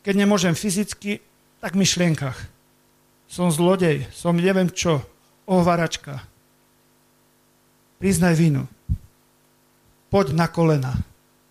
[0.02, 1.22] Keď nemôžem fyzicky,
[1.62, 2.50] tak v myšlienkach.
[3.30, 5.06] Som zlodej, som neviem čo,
[5.46, 6.26] ohvaračka,
[8.02, 8.66] priznaj vinu.
[10.10, 10.98] Poď na kolena.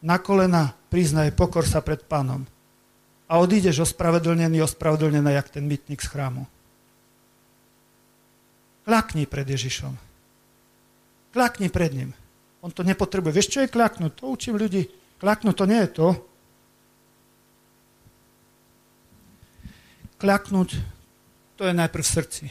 [0.02, 2.42] Na kolena priznaj, pokor sa pred pánom.
[3.30, 6.50] A odídeš ospravedlnený, ospravedlnený, jak ten mytník z chrámu.
[8.82, 10.11] Klakni pred Ježišom.
[11.32, 12.10] Klakni pred ním.
[12.62, 13.32] On to nepotrebuje.
[13.34, 14.12] Vieš, čo je klaknúť?
[14.20, 14.86] To učím ľudí.
[15.18, 16.08] Klaknúť to nie je to.
[20.22, 20.78] Klaknúť
[21.58, 22.44] to je najprv v srdci.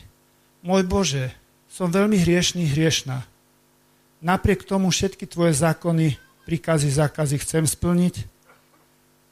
[0.66, 1.32] Môj Bože,
[1.72, 3.32] som veľmi hriešný, hriešná
[4.22, 6.16] napriek tomu všetky tvoje zákony,
[6.46, 8.30] príkazy, zákazy chcem splniť.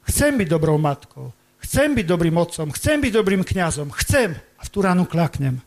[0.09, 1.29] Chcem byť dobrou matkou.
[1.61, 2.73] Chcem byť dobrým otcom.
[2.73, 3.93] Chcem byť dobrým kňazom.
[3.93, 4.33] Chcem.
[4.57, 5.61] A v tú ránu klaknem.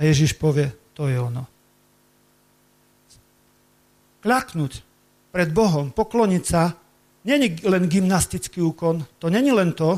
[0.00, 1.48] A Ježiš povie, to je ono.
[4.20, 4.84] Klaknúť
[5.32, 6.76] pred Bohom, pokloniť sa,
[7.24, 9.96] není len gymnastický úkon, to není len to.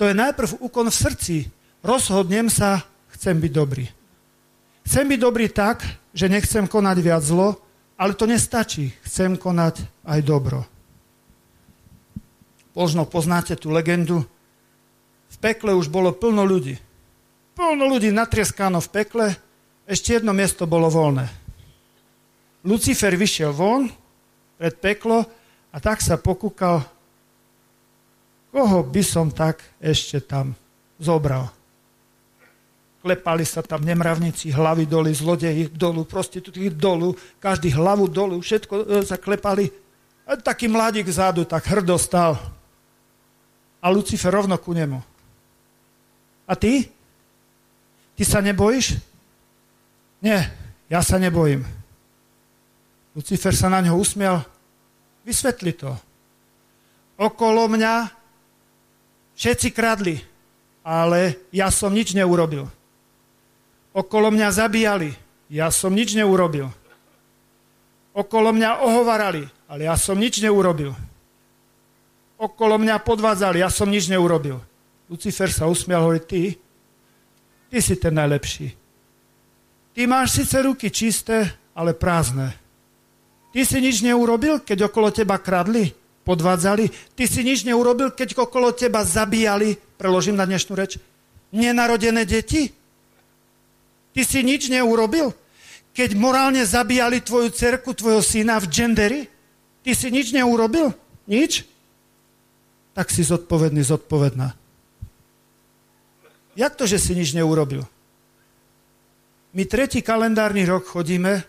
[0.00, 1.36] To je najprv úkon v srdci.
[1.84, 3.84] Rozhodnem sa, chcem byť dobrý.
[4.88, 5.84] Chcem byť dobrý tak,
[6.16, 7.60] že nechcem konať viac zlo,
[8.00, 8.96] ale to nestačí.
[9.04, 10.64] Chcem konať aj dobro.
[12.72, 14.24] Možno poznáte tú legendu.
[15.28, 16.80] V pekle už bolo plno ľudí.
[17.52, 19.26] Plno ľudí natrieskáno v pekle,
[19.88, 21.24] ešte jedno miesto bolo voľné.
[22.68, 23.88] Lucifer vyšiel von
[24.60, 25.24] pred peklo
[25.72, 26.84] a tak sa pokúkal,
[28.52, 30.52] koho by som tak ešte tam
[31.00, 31.48] zobral.
[33.00, 38.84] Klepali sa tam nemravníci, hlavy doli, zlodeji dolu, prostitúty dolu, každý hlavu dolu, všetko e,
[39.06, 39.70] sa klepali.
[40.28, 42.36] A taký mladík vzadu tak hrdo stal.
[43.78, 44.98] A Lucifer rovno ku nemu.
[46.44, 46.90] A ty?
[48.18, 49.07] Ty sa nebojíš?
[50.18, 50.50] Nie,
[50.90, 51.62] ja sa nebojím.
[53.14, 54.42] Lucifer sa na ňo usmial.
[55.22, 55.94] Vysvetli to.
[57.18, 58.10] Okolo mňa
[59.34, 60.22] všetci kradli,
[60.86, 62.66] ale ja som nič neurobil.
[63.90, 65.10] Okolo mňa zabíjali,
[65.50, 66.70] ja som nič neurobil.
[68.14, 70.94] Okolo mňa ohovarali, ale ja som nič neurobil.
[72.38, 74.62] Okolo mňa podvádzali, ja som nič neurobil.
[75.10, 76.42] Lucifer sa usmial, hovorí, ty,
[77.66, 78.87] ty si ten najlepší.
[79.98, 82.54] Ty máš síce ruky čisté, ale prázdne.
[83.50, 85.90] Ty si nič neurobil, keď okolo teba kradli,
[86.22, 87.18] podvádzali.
[87.18, 91.02] Ty si nič neurobil, keď okolo teba zabíjali, preložím na dnešnú reč,
[91.50, 92.70] nenarodené deti.
[94.14, 95.34] Ty si nič neurobil,
[95.90, 99.20] keď morálne zabíjali tvoju cerku, tvojho syna v genderi.
[99.82, 100.94] Ty si nič neurobil?
[101.26, 101.66] Nič?
[102.94, 104.54] Tak si zodpovedný, zodpovedná.
[106.54, 107.82] Jak to, že si nič neurobil?
[109.58, 111.42] My tretí kalendárny rok chodíme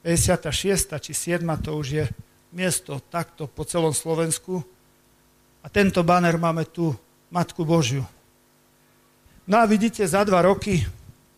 [0.00, 0.96] 56.
[0.96, 1.44] či 7.
[1.60, 2.04] to už je
[2.56, 4.64] miesto takto po celom Slovensku.
[5.60, 6.96] A tento banner máme tu,
[7.28, 8.00] Matku Božiu.
[9.44, 10.88] No a vidíte, za dva roky,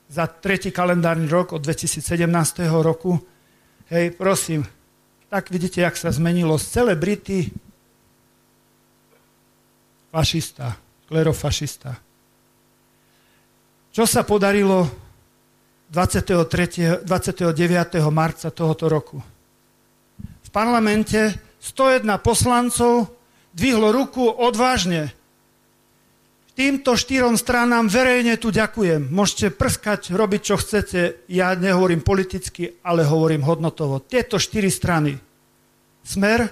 [0.07, 2.07] za tretí kalendárny rok od 2017.
[2.79, 3.19] roku,
[3.91, 4.63] hej, prosím,
[5.27, 7.51] tak vidíte, jak sa zmenilo z celebrity
[10.15, 10.79] fašista,
[11.11, 11.99] klerofašista.
[13.91, 15.08] Čo sa podarilo
[15.89, 18.13] 23, 29.
[18.13, 19.25] marca tohoto roku.
[20.45, 23.09] V parlamente 101 poslancov
[23.57, 25.17] dvihlo ruku odvážne.
[26.53, 29.09] Týmto štyrom stranám verejne tu ďakujem.
[29.15, 31.25] Môžete prskať, robiť, čo chcete.
[31.31, 34.03] Ja nehovorím politicky, ale hovorím hodnotovo.
[34.03, 35.15] Tieto štyri strany.
[36.03, 36.51] Smer,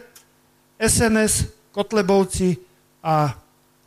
[0.78, 2.56] SNS, Kotlebovci
[3.02, 3.34] a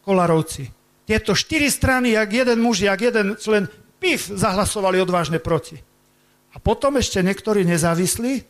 [0.04, 0.68] Kolarovci.
[1.08, 3.66] Tieto štyri strany, jak jeden muž, jak jeden člen,
[4.00, 5.78] pif, zahlasovali odvážne proti.
[6.56, 8.41] A potom ešte niektorí nezávislí,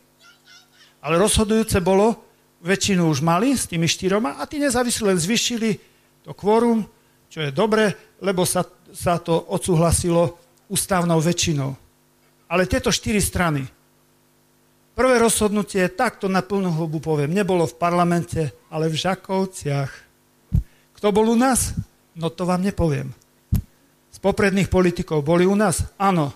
[1.04, 2.16] ale rozhodujúce bolo,
[2.60, 5.70] väčšinu už mali s tými štyroma a tí nezávislí len zvyšili
[6.24, 6.84] to kvórum,
[7.32, 10.36] čo je dobre, lebo sa, sa to odsúhlasilo
[10.68, 11.72] ústavnou väčšinou.
[12.50, 13.64] Ale tieto štyri strany,
[14.92, 19.92] prvé rozhodnutie, takto na plnú hubu poviem, nebolo v parlamente, ale v Žakovciach.
[21.00, 21.72] Kto bol u nás?
[22.12, 23.19] No to vám nepoviem
[24.20, 25.84] popredných politikov boli u nás?
[25.96, 26.32] Áno.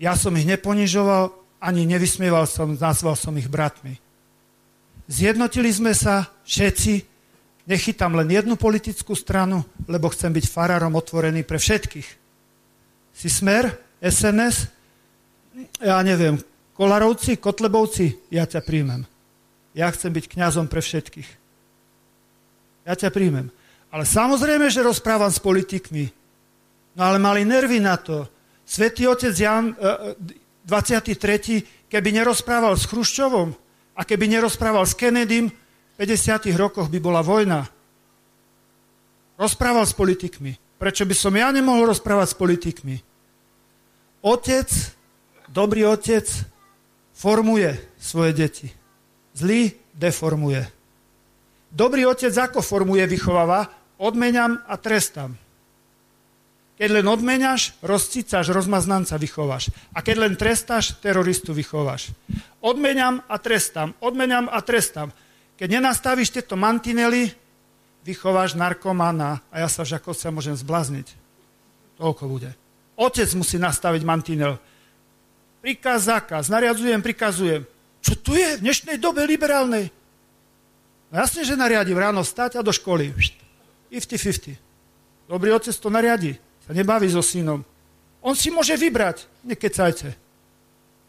[0.00, 1.30] Ja som ich neponižoval,
[1.62, 3.96] ani nevysmieval som, nazval som ich bratmi.
[5.08, 7.04] Zjednotili sme sa všetci,
[7.68, 12.08] nechytám len jednu politickú stranu, lebo chcem byť farárom otvorený pre všetkých.
[13.14, 14.68] Si smer, SNS,
[15.80, 16.40] ja neviem,
[16.74, 19.06] Kolarovci, Kotlebovci, ja ťa príjmem.
[19.76, 21.30] Ja chcem byť kňazom pre všetkých.
[22.84, 23.54] Ja ťa príjmem.
[23.94, 26.10] Ale samozrejme, že rozprávam s politikmi.
[26.94, 28.26] No ale mali nervy na to.
[28.64, 29.74] Svetý otec Jan
[30.64, 31.10] 23.
[31.10, 33.50] E, keby nerozprával s Chruščovom
[33.94, 35.50] a keby nerozprával s Kennedym,
[35.94, 36.50] v 50.
[36.58, 37.62] rokoch by bola vojna.
[39.38, 40.58] Rozprával s politikmi.
[40.74, 42.96] Prečo by som ja nemohol rozprávať s politikmi?
[44.26, 44.68] Otec,
[45.46, 46.26] dobrý otec,
[47.14, 48.68] formuje svoje deti.
[49.38, 50.66] Zlý deformuje.
[51.70, 53.70] Dobrý otec ako formuje, vychováva?
[53.98, 55.43] Odmeniam a trestám.
[56.74, 59.70] Keď len odmeňaš, rozcicáš, rozmaznanca vychováš.
[59.94, 62.10] A keď len trestáš, teroristu vychováš.
[62.58, 65.14] Odmeňam a trestám, odmeňam a trestám.
[65.54, 67.30] Keď nenastavíš tieto mantinely,
[68.02, 71.14] vychováš narkomana a ja sa v Žakovce môžem zblázniť.
[71.94, 72.50] Toľko bude.
[72.98, 74.58] Otec musí nastaviť mantinel.
[75.62, 77.62] Príkaz, zákaz, nariadzujem, prikazujem.
[78.02, 79.94] Čo tu je v dnešnej dobe liberálnej?
[81.14, 83.14] No jasne, že nariadím ráno stať a do školy.
[83.94, 84.58] 50-50.
[85.30, 86.34] Dobrý otec to nariadi
[86.64, 87.60] sa nebaví so synom.
[88.24, 90.16] On si môže vybrať, nekecajte.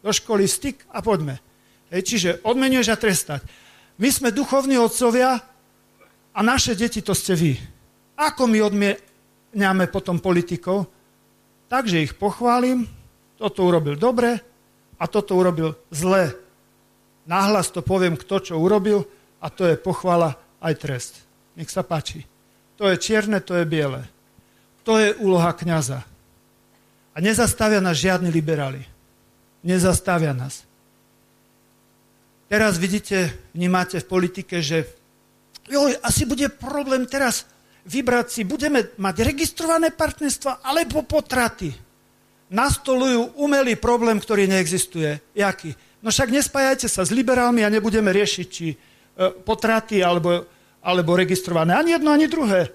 [0.04, 1.40] Do školy styk a poďme.
[1.88, 3.40] Hej, čiže odmenuješ a trestať.
[3.96, 5.40] My sme duchovní otcovia
[6.36, 7.52] a naše deti to ste vy.
[8.20, 10.92] Ako my odmieniame potom politikov?
[11.66, 12.84] Takže ich pochválim,
[13.40, 14.36] toto urobil dobre
[15.00, 16.36] a toto urobil zle.
[17.26, 19.08] Nahlas to poviem, kto čo urobil
[19.40, 21.12] a to je pochvala aj trest.
[21.56, 22.28] Nech sa páči.
[22.76, 24.04] To je čierne, to je biele.
[24.86, 26.06] To je úloha kniaza.
[27.10, 28.86] A nezastavia nás žiadni liberáli.
[29.66, 30.62] Nezastavia nás.
[32.46, 34.86] Teraz vidíte, vnímate v politike, že
[35.66, 37.42] joj, asi bude problém teraz
[37.82, 41.74] vybrať si, budeme mať registrované partnerstva alebo potraty.
[42.46, 45.18] Nastolujú umelý problém, ktorý neexistuje.
[45.34, 45.74] Jaký?
[45.98, 48.76] No však nespájajte sa s liberálmi a nebudeme riešiť, či e,
[49.42, 50.46] potraty alebo,
[50.78, 51.74] alebo registrované.
[51.74, 52.70] Ani jedno, ani druhé.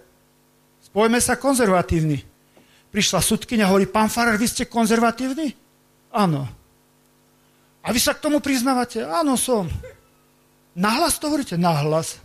[0.92, 2.20] Spojme sa konzervatívni.
[2.92, 5.56] Prišla sudkynia hovorí, pán Farar, vy ste konzervatívni?
[6.12, 6.44] Áno.
[7.80, 9.00] A vy sa k tomu priznávate?
[9.00, 9.72] Áno, som.
[10.76, 11.56] Nahlas to hovoríte?
[11.56, 12.20] Nahlas.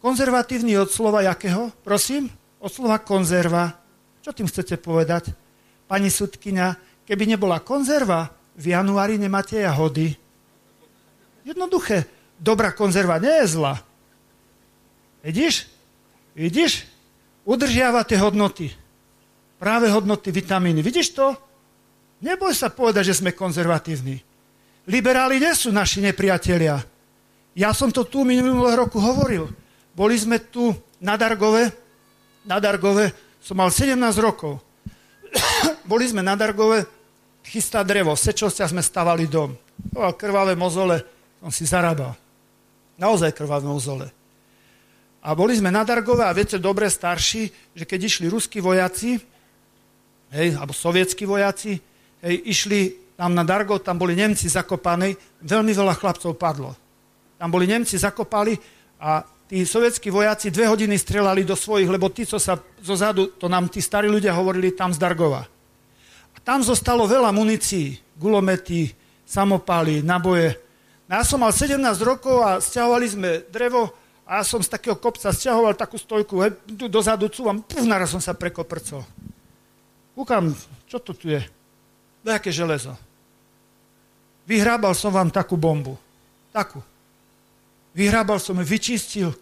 [0.00, 1.68] Konzervatívny od slova jakého?
[1.84, 2.32] Prosím?
[2.56, 3.76] Od slova konzerva.
[4.24, 5.36] Čo tým chcete povedať?
[5.84, 6.72] Pani sudkynia,
[7.04, 10.16] keby nebola konzerva, v januári nemáte jahody.
[11.44, 12.08] Jednoduché.
[12.40, 13.84] Dobrá konzerva nie je zlá.
[15.20, 15.68] Vidíš?
[16.32, 16.88] Vidíš?
[17.48, 18.68] Udržiavate hodnoty.
[19.56, 20.84] Práve hodnoty vitamíny.
[20.84, 21.32] Vidíš to?
[22.20, 24.20] Neboj sa povedať, že sme konzervatívni.
[24.84, 26.76] Liberáli nie sú naši nepriatelia.
[27.56, 29.48] Ja som to tu minulého roku hovoril.
[29.96, 31.72] Boli sme tu na Dargove,
[32.44, 34.60] na Dargove som mal 17 rokov.
[35.90, 36.84] Boli sme na Dargove,
[37.48, 39.56] chystá drevo, Sečostia sme stavali dom.
[39.96, 41.00] To krvavé mozole
[41.40, 42.12] som si zarábal.
[42.98, 44.17] Naozaj krvavé mozole.
[45.18, 49.18] A boli sme na Dargove a viete, dobre starší, že keď išli ruskí vojaci,
[50.30, 51.78] hej, alebo sovietskí vojaci,
[52.22, 56.70] hej, išli tam na Dargo, tam boli Nemci zakopaní, veľmi veľa chlapcov padlo.
[57.34, 58.54] Tam boli Nemci zakopali
[59.02, 63.34] a tí sovietskí vojaci dve hodiny strelali do svojich, lebo tí, co sa zo zadu,
[63.34, 65.42] to nám tí starí ľudia hovorili tam z Dargova.
[66.30, 68.94] A tam zostalo veľa munícií, gulomety,
[69.26, 70.54] samopály, naboje.
[71.10, 71.74] No ja som mal 17
[72.06, 73.97] rokov a stiahovali sme drevo
[74.28, 78.12] a ja som z takého kopca stiahoval takú stojku, he, tu dozadu cúvam, puf, naraz
[78.12, 79.00] som sa prekoprcol.
[80.12, 80.52] Kúkam,
[80.84, 81.40] čo to tu je?
[82.20, 82.92] Nejaké železo.
[84.44, 85.96] Vyhrábal som vám takú bombu.
[86.52, 86.84] Takú.
[87.96, 89.32] Vyhrábal som vyčistil.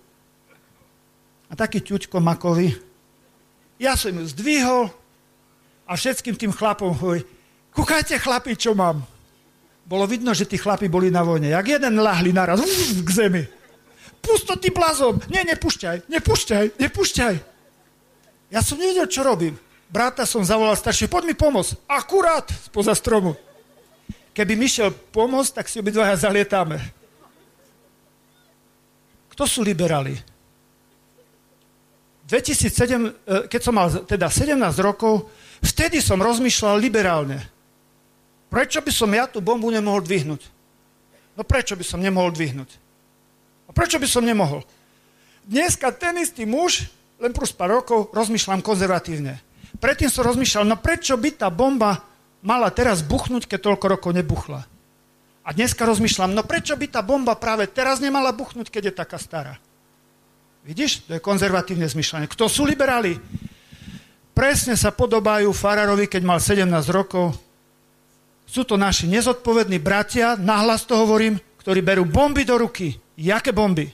[1.51, 2.78] A taký ťuďko makový.
[3.82, 4.95] Ja som ju zdvihol
[5.82, 7.26] a všetkým tým chlapom hovorí,
[7.74, 9.03] kúkajte chlapi, čo mám.
[9.82, 11.51] Bolo vidno, že tí chlapi boli na vojne.
[11.51, 13.55] Jak jeden lahli naraz uf, k zemi.
[14.23, 15.23] Pusto ty blazom.
[15.31, 17.35] Nie, nepúšťaj, nepúšťaj, nepúšťaj.
[18.51, 19.59] Ja som nevedel, čo robím.
[19.87, 21.87] Brata som zavolal starší, poď mi pomôcť.
[21.87, 23.39] Akurát spoza stromu.
[24.35, 26.77] Keby mi šiel pomôcť, tak si obidvaja zalietáme.
[29.33, 30.19] Kto sú liberáli?
[32.27, 33.11] 2007, e,
[33.47, 35.31] keď som mal teda 17 rokov,
[35.62, 37.39] vtedy som rozmýšľal liberálne.
[38.51, 40.43] Prečo by som ja tú bombu nemohol dvihnúť?
[41.39, 42.86] No prečo by som nemohol dvihnúť?
[43.77, 44.64] Prečo by som nemohol?
[45.45, 46.89] Dneska ten istý muž,
[47.20, 49.37] len plus pár rokov, rozmýšľam konzervatívne.
[49.77, 52.01] Predtým som rozmýšľal, no prečo by tá bomba
[52.41, 54.64] mala teraz buchnúť, keď toľko rokov nebuchla.
[55.47, 59.20] A dneska rozmýšľam, no prečo by tá bomba práve teraz nemala buchnúť, keď je taká
[59.20, 59.55] stará?
[60.66, 61.07] Vidíš?
[61.07, 62.27] To je konzervatívne zmyšľanie.
[62.27, 63.14] Kto sú liberáli?
[64.35, 67.39] Presne sa podobajú Fararovi, keď mal 17 rokov.
[68.49, 73.05] Sú to naši nezodpovední bratia, nahlas to hovorím, ktorí berú bomby do ruky.
[73.17, 73.89] Jaké bomby?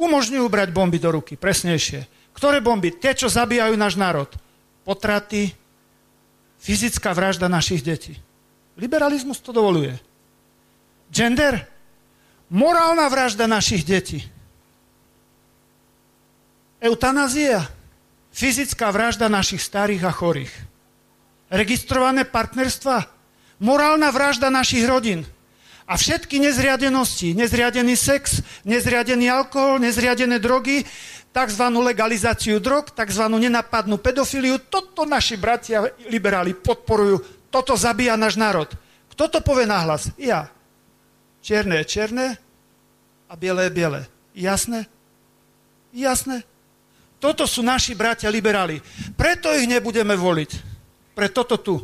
[0.00, 2.08] Umožňujú brať bomby do ruky, presnejšie.
[2.34, 2.90] Ktoré bomby?
[2.90, 4.26] Tie, čo zabíjajú náš národ.
[4.82, 5.54] Potraty,
[6.58, 8.18] fyzická vražda našich detí.
[8.74, 9.94] Liberalizmus to dovoluje.
[11.12, 11.62] Gender?
[12.50, 14.26] Morálna vražda našich detí.
[16.82, 17.64] Eutanázia?
[18.34, 20.52] Fyzická vražda našich starých a chorých.
[21.54, 23.06] Registrované partnerstva?
[23.62, 25.22] Morálna vražda našich rodín.
[25.84, 30.80] A všetky nezriadenosti, nezriadený sex, nezriadený alkohol, nezriadené drogy,
[31.34, 31.64] tzv.
[31.68, 33.24] legalizáciu drog, tzv.
[33.28, 34.62] nenapadnú pedofiliu.
[34.70, 37.20] Toto naši bratia liberáli podporujú.
[37.52, 38.70] Toto zabíja náš národ.
[39.12, 40.08] Kto to povie nahlas?
[40.16, 40.48] Ja.
[41.44, 42.26] Čierne je čierne
[43.28, 44.00] a biele je biele.
[44.32, 44.88] Jasné?
[45.92, 46.48] Jasné?
[47.20, 48.80] Toto sú naši bratia liberáli.
[49.14, 50.50] Preto ich nebudeme voliť.
[51.12, 51.76] Pre toto tu.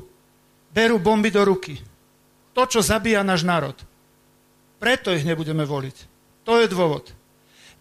[0.72, 1.78] Berú bomby do ruky.
[2.56, 3.76] To, čo zabíja náš národ.
[4.80, 5.96] Preto ich nebudeme voliť.
[6.48, 7.12] To je dôvod.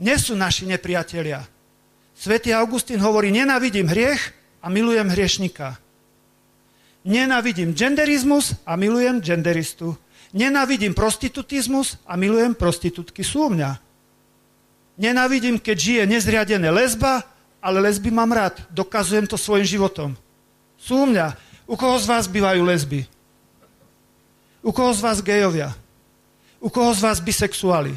[0.04, 1.48] Nie sú naši nepriatelia.
[2.12, 5.80] Svetý Augustín hovorí, nenávidím hriech a milujem hriešnika.
[7.08, 9.96] Nenávidím genderizmus a milujem genderistu.
[10.36, 13.24] Nenávidím prostitutizmus a milujem prostitútky.
[13.24, 13.80] Sú mňa.
[15.00, 17.24] Nenávidím, keď žije nezriadené lesba,
[17.64, 18.60] ale lesby mám rád.
[18.68, 20.20] Dokazujem to svojim životom.
[20.76, 21.40] Sú mňa.
[21.64, 23.08] U koho z vás bývajú lesby?
[24.60, 25.72] U koho z vás gejovia?
[26.60, 27.96] U koho z vás bisexuáli?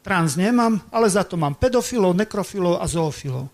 [0.00, 3.52] Trans nemám, ale za to mám pedofilov, nekrofilov a zoofilov.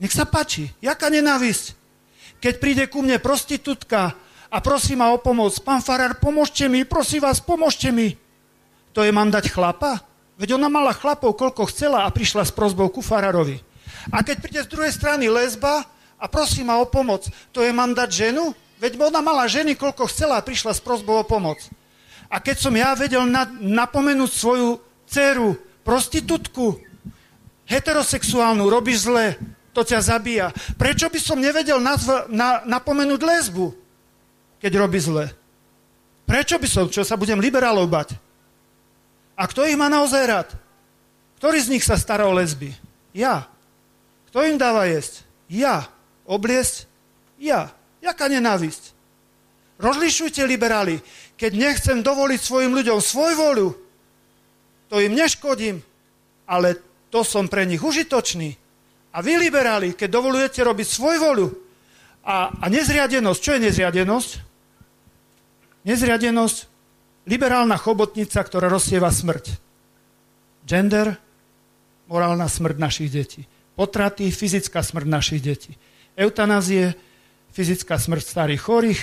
[0.00, 0.68] Nech sa páči.
[0.84, 1.76] Jaká nenávisť?
[2.40, 4.12] Keď príde ku mne prostitútka
[4.52, 8.16] a prosí ma o pomoc, pán Farar, pomôžte mi, prosím vás, pomôžte mi.
[8.92, 10.04] To je mám dať chlapa?
[10.40, 13.60] Veď ona mala chlapov, koľko chcela a prišla s prozbou ku Fararovi.
[14.08, 15.84] A keď príde z druhej strany lesba
[16.16, 18.56] a prosí ma o pomoc, to je mám dať ženu?
[18.80, 21.60] Veď ona mala ženy, koľko chcela a prišla s prozbou o pomoc.
[22.30, 24.78] A keď som ja vedel na, napomenúť svoju
[25.10, 26.78] dceru, prostitútku,
[27.66, 29.34] heterosexuálnu, robíš zle,
[29.74, 30.54] to ťa zabíja.
[30.78, 33.74] Prečo by som nevedel nazva, na, napomenúť lesbu,
[34.62, 35.30] keď robí zle?
[36.26, 38.14] Prečo by som, čo sa budem liberálov bať?
[39.34, 40.48] A kto ich má naozaj rád?
[41.42, 42.70] Ktorý z nich sa stará o lesby?
[43.10, 43.50] Ja.
[44.30, 45.26] Kto im dáva jesť?
[45.50, 45.90] Ja.
[46.28, 46.86] Obliesť?
[47.40, 47.74] Ja.
[47.98, 48.94] Jaká nenávisť?
[49.80, 51.00] Rozlišujte, liberáli,
[51.40, 53.68] keď nechcem dovoliť svojim ľuďom svoj voľu,
[54.92, 55.80] to im neškodím,
[56.44, 56.76] ale
[57.08, 58.52] to som pre nich užitočný.
[59.16, 61.48] A vy, liberáli, keď dovolujete robiť svoj voľu
[62.20, 64.30] a, a nezriadenosť, čo je nezriadenosť?
[65.88, 66.56] Nezriadenosť,
[67.24, 69.56] liberálna chobotnica, ktorá rozsieva smrť.
[70.68, 71.16] Gender,
[72.04, 73.48] morálna smrť našich detí.
[73.80, 75.72] Potraty, fyzická smrť našich detí.
[76.20, 76.92] Eutanázie,
[77.56, 79.00] fyzická smrť starých chorých,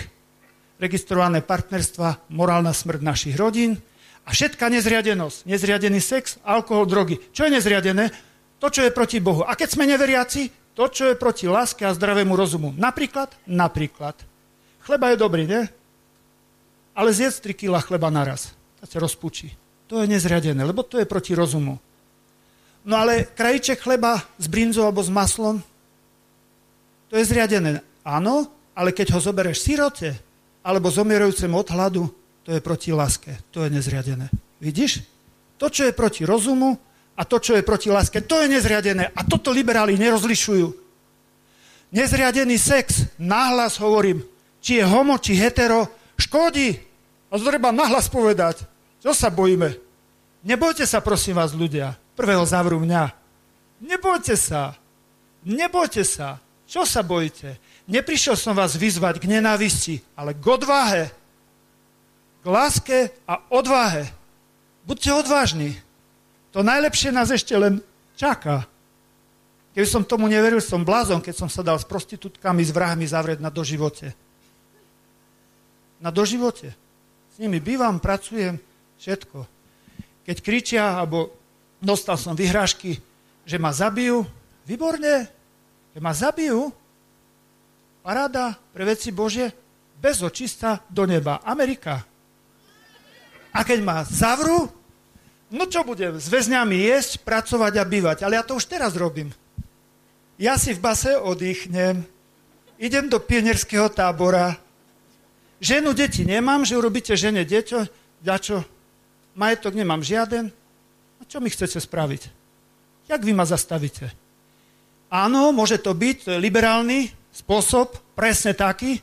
[0.78, 3.78] registrované partnerstva, morálna smrť našich rodín
[4.26, 7.18] a všetká nezriadenosť, nezriadený sex, alkohol, drogy.
[7.34, 8.14] Čo je nezriadené?
[8.58, 9.46] To, čo je proti Bohu.
[9.46, 12.70] A keď sme neveriaci, to, čo je proti láske a zdravému rozumu.
[12.78, 14.14] Napríklad, napríklad,
[14.86, 15.66] chleba je dobrý, nie?
[16.94, 18.54] Ale zjedz 3 kg chleba naraz.
[18.82, 19.54] To sa rozpučí.
[19.90, 21.82] To je nezriadené, lebo to je proti rozumu.
[22.86, 25.60] No ale krajíček chleba s brinzou alebo s maslom,
[27.10, 27.82] to je zriadené.
[28.04, 28.48] Áno,
[28.78, 30.27] ale keď ho zobereš sirote
[30.68, 32.04] alebo zomierajúcemu od hladu,
[32.44, 33.32] to je proti láske.
[33.56, 34.28] To je nezriadené.
[34.60, 35.00] Vidíš?
[35.56, 36.76] To, čo je proti rozumu
[37.16, 39.16] a to, čo je proti láske, to je nezriadené.
[39.16, 40.68] A toto liberáli nerozlišujú.
[41.96, 44.28] Nezriadený sex, nahlas hovorím,
[44.60, 45.88] či je homo, či hetero,
[46.20, 46.76] škodí.
[47.32, 48.68] A to treba nahlas povedať.
[49.00, 49.72] Čo sa bojíme?
[50.44, 51.96] Nebojte sa, prosím vás, ľudia.
[52.12, 53.16] Prvého zavrú mňa.
[53.88, 54.76] Nebojte sa.
[55.48, 56.44] Nebojte sa.
[56.68, 57.56] Čo sa bojíte?
[57.88, 61.08] Neprišiel som vás vyzvať k nenávisti, ale k odvahe.
[62.44, 64.12] K láske a odvahe.
[64.84, 65.80] Buďte odvážni.
[66.52, 67.80] To najlepšie nás ešte len
[68.20, 68.68] čaká.
[69.72, 73.40] Keby som tomu neveril, som blázon, keď som sa dal s prostitútkami, s vrahmi zavrieť
[73.40, 74.12] na doživote.
[76.04, 76.76] Na doživote.
[77.32, 78.60] S nimi bývam, pracujem,
[78.98, 79.46] všetko.
[80.26, 81.30] Keď kričia, alebo
[81.78, 83.00] dostal som vyhrážky,
[83.46, 84.26] že ma zabijú,
[84.66, 85.30] výborne,
[85.94, 86.74] keď ma zabijú,
[88.08, 89.52] paráda pre veci Bože,
[90.00, 91.44] bez očista do neba.
[91.44, 92.08] Amerika.
[93.52, 94.72] A keď ma zavrú,
[95.52, 96.16] no čo budem?
[96.16, 98.18] S väzňami jesť, pracovať a bývať.
[98.24, 99.36] Ale ja to už teraz robím.
[100.40, 102.08] Ja si v base oddychnem,
[102.80, 104.56] idem do pionierského tábora,
[105.60, 107.92] ženu, deti nemám, že urobíte žene deťo,
[108.24, 108.64] dačo,
[109.36, 110.48] majetok nemám žiaden.
[111.20, 112.32] A čo mi chcete spraviť?
[113.12, 114.14] Jak vy ma zastavíte?
[115.12, 118.98] Áno, môže to byť, to je liberálny spôsob, presne taký,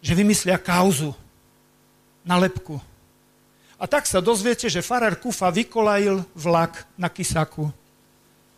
[0.00, 1.12] že vymyslia kauzu
[2.24, 2.80] na lepku.
[3.78, 7.70] A tak sa dozviete, že farár Kufa vykolajil vlak na Kisaku.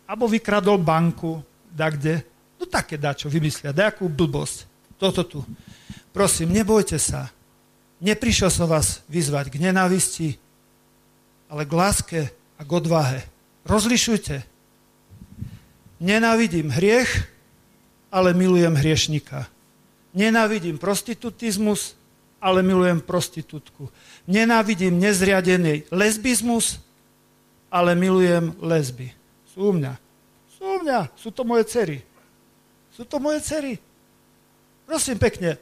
[0.09, 2.25] Abo vykradol banku, da kde.
[2.57, 4.65] No také dačo vymyslia, nejakú blbosť.
[4.97, 5.39] Toto tu.
[6.09, 7.29] Prosím, nebojte sa.
[8.01, 10.41] Neprišiel som vás vyzvať k nenávisti,
[11.45, 12.21] ale k láske
[12.57, 13.21] a k odvahe.
[13.65, 14.41] Rozlišujte.
[16.01, 17.30] Nenávidím hriech,
[18.11, 19.47] ale milujem hriešnika.
[20.11, 21.95] Nenávidím prostitutizmus,
[22.43, 23.87] ale milujem prostitútku.
[24.27, 26.83] Nenávidím nezriadený lesbizmus,
[27.71, 29.15] ale milujem lesby.
[29.55, 29.95] Sú u mňa.
[30.59, 30.99] Sú u mňa.
[31.15, 31.97] Sú to moje cery.
[32.91, 33.79] Sú to moje cery.
[34.83, 35.55] Prosím pekne,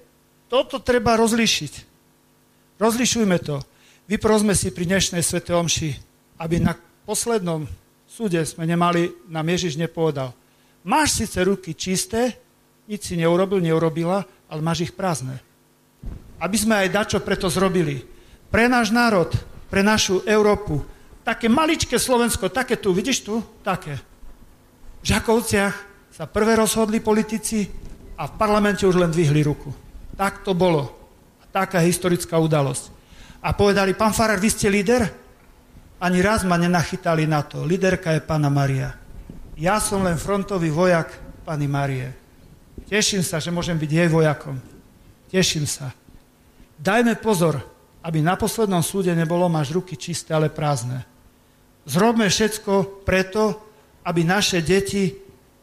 [0.49, 1.73] toto treba rozlišiť.
[2.81, 3.61] Rozlišujme to.
[4.09, 5.93] Vyprosme si pri dnešnej svete Omši,
[6.41, 6.73] aby na
[7.05, 7.69] poslednom
[8.09, 10.33] súde sme nemali, nám Ježiš nepovedal.
[10.83, 12.39] Máš síce ruky čisté,
[12.87, 15.37] nič si neurobil, neurobila, ale máš ich prázdne.
[16.39, 18.01] Aby sme aj dačo preto zrobili.
[18.49, 19.29] Pre náš národ,
[19.69, 20.81] pre našu Európu.
[21.21, 23.43] Také maličké Slovensko, také tu, vidíš tu?
[23.61, 23.99] Také.
[25.03, 25.75] V Žakovciach
[26.09, 27.69] sa prvé rozhodli politici
[28.17, 29.69] a v parlamente už len dvihli ruku.
[30.17, 30.91] Tak to bolo.
[31.53, 32.91] Taká historická udalosť.
[33.39, 35.07] A povedali, pán Farar, vy ste líder?
[35.99, 37.63] Ani raz ma nenachytali na to.
[37.63, 38.91] Liderka je Pana Maria.
[39.59, 41.11] Ja som len frontový vojak
[41.43, 42.15] Pani Marie.
[42.87, 44.55] Teším sa, že môžem byť jej vojakom.
[45.27, 45.91] Teším sa.
[46.79, 47.59] Dajme pozor,
[47.99, 51.03] aby na poslednom súde nebolo máš ruky čisté, ale prázdne.
[51.83, 53.59] Zrobme všetko preto,
[54.07, 55.11] aby naše deti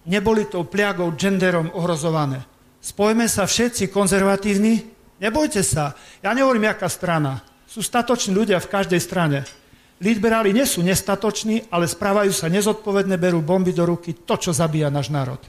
[0.04, 2.44] neboli tou pliagou genderom ohrozované.
[2.84, 4.92] Spojme sa všetci konzervatívni,
[5.24, 5.96] nebojte sa.
[6.20, 7.40] Ja nehovorím, jaká strana.
[7.64, 9.48] Sú statoční ľudia v každej strane.
[9.96, 14.92] Liberáli nie sú nestatoční, ale správajú sa nezodpovedne, berú bomby do ruky, to, čo zabíja
[14.92, 15.40] náš národ.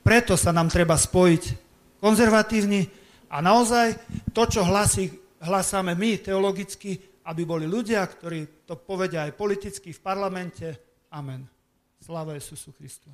[0.00, 1.42] Preto sa nám treba spojiť
[2.00, 2.88] konzervatívni
[3.28, 4.00] a naozaj
[4.32, 5.12] to, čo hlasí,
[5.44, 6.96] hlasáme my teologicky,
[7.26, 10.66] aby boli ľudia, ktorí to povedia aj politicky v parlamente.
[11.12, 11.44] Amen.
[12.00, 13.12] Sláva Jezusu Kristu.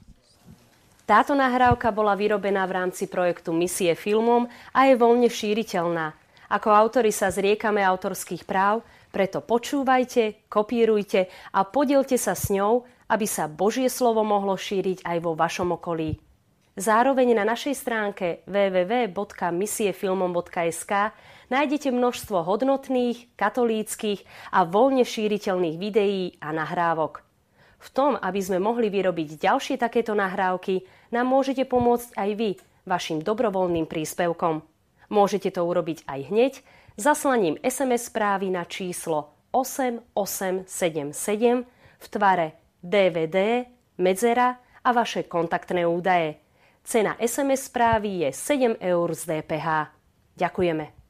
[1.02, 6.14] Táto nahrávka bola vyrobená v rámci projektu Misie filmom a je voľne šíriteľná.
[6.52, 13.28] Ako autori sa zriekame autorských práv, preto počúvajte, kopírujte a podielte sa s ňou, aby
[13.28, 16.16] sa Božie slovo mohlo šíriť aj vo vašom okolí.
[16.72, 20.92] Zároveň na našej stránke www.misiefilmom.sk
[21.52, 24.24] nájdete množstvo hodnotných, katolíckých
[24.56, 27.20] a voľne šíriteľných videí a nahrávok.
[27.76, 32.56] V tom, aby sme mohli vyrobiť ďalšie takéto nahrávky, nám môžete pomôcť aj vy
[32.88, 34.64] vašim dobrovoľným príspevkom.
[35.12, 36.64] Môžete to urobiť aj hneď,
[36.96, 41.66] zaslaním SMS správy na číslo 8877
[41.98, 43.64] v tvare DVD,
[43.98, 46.34] medzera a vaše kontaktné údaje.
[46.84, 49.86] Cena SMS správy je 7 eur z DPH.
[50.36, 51.01] Ďakujeme.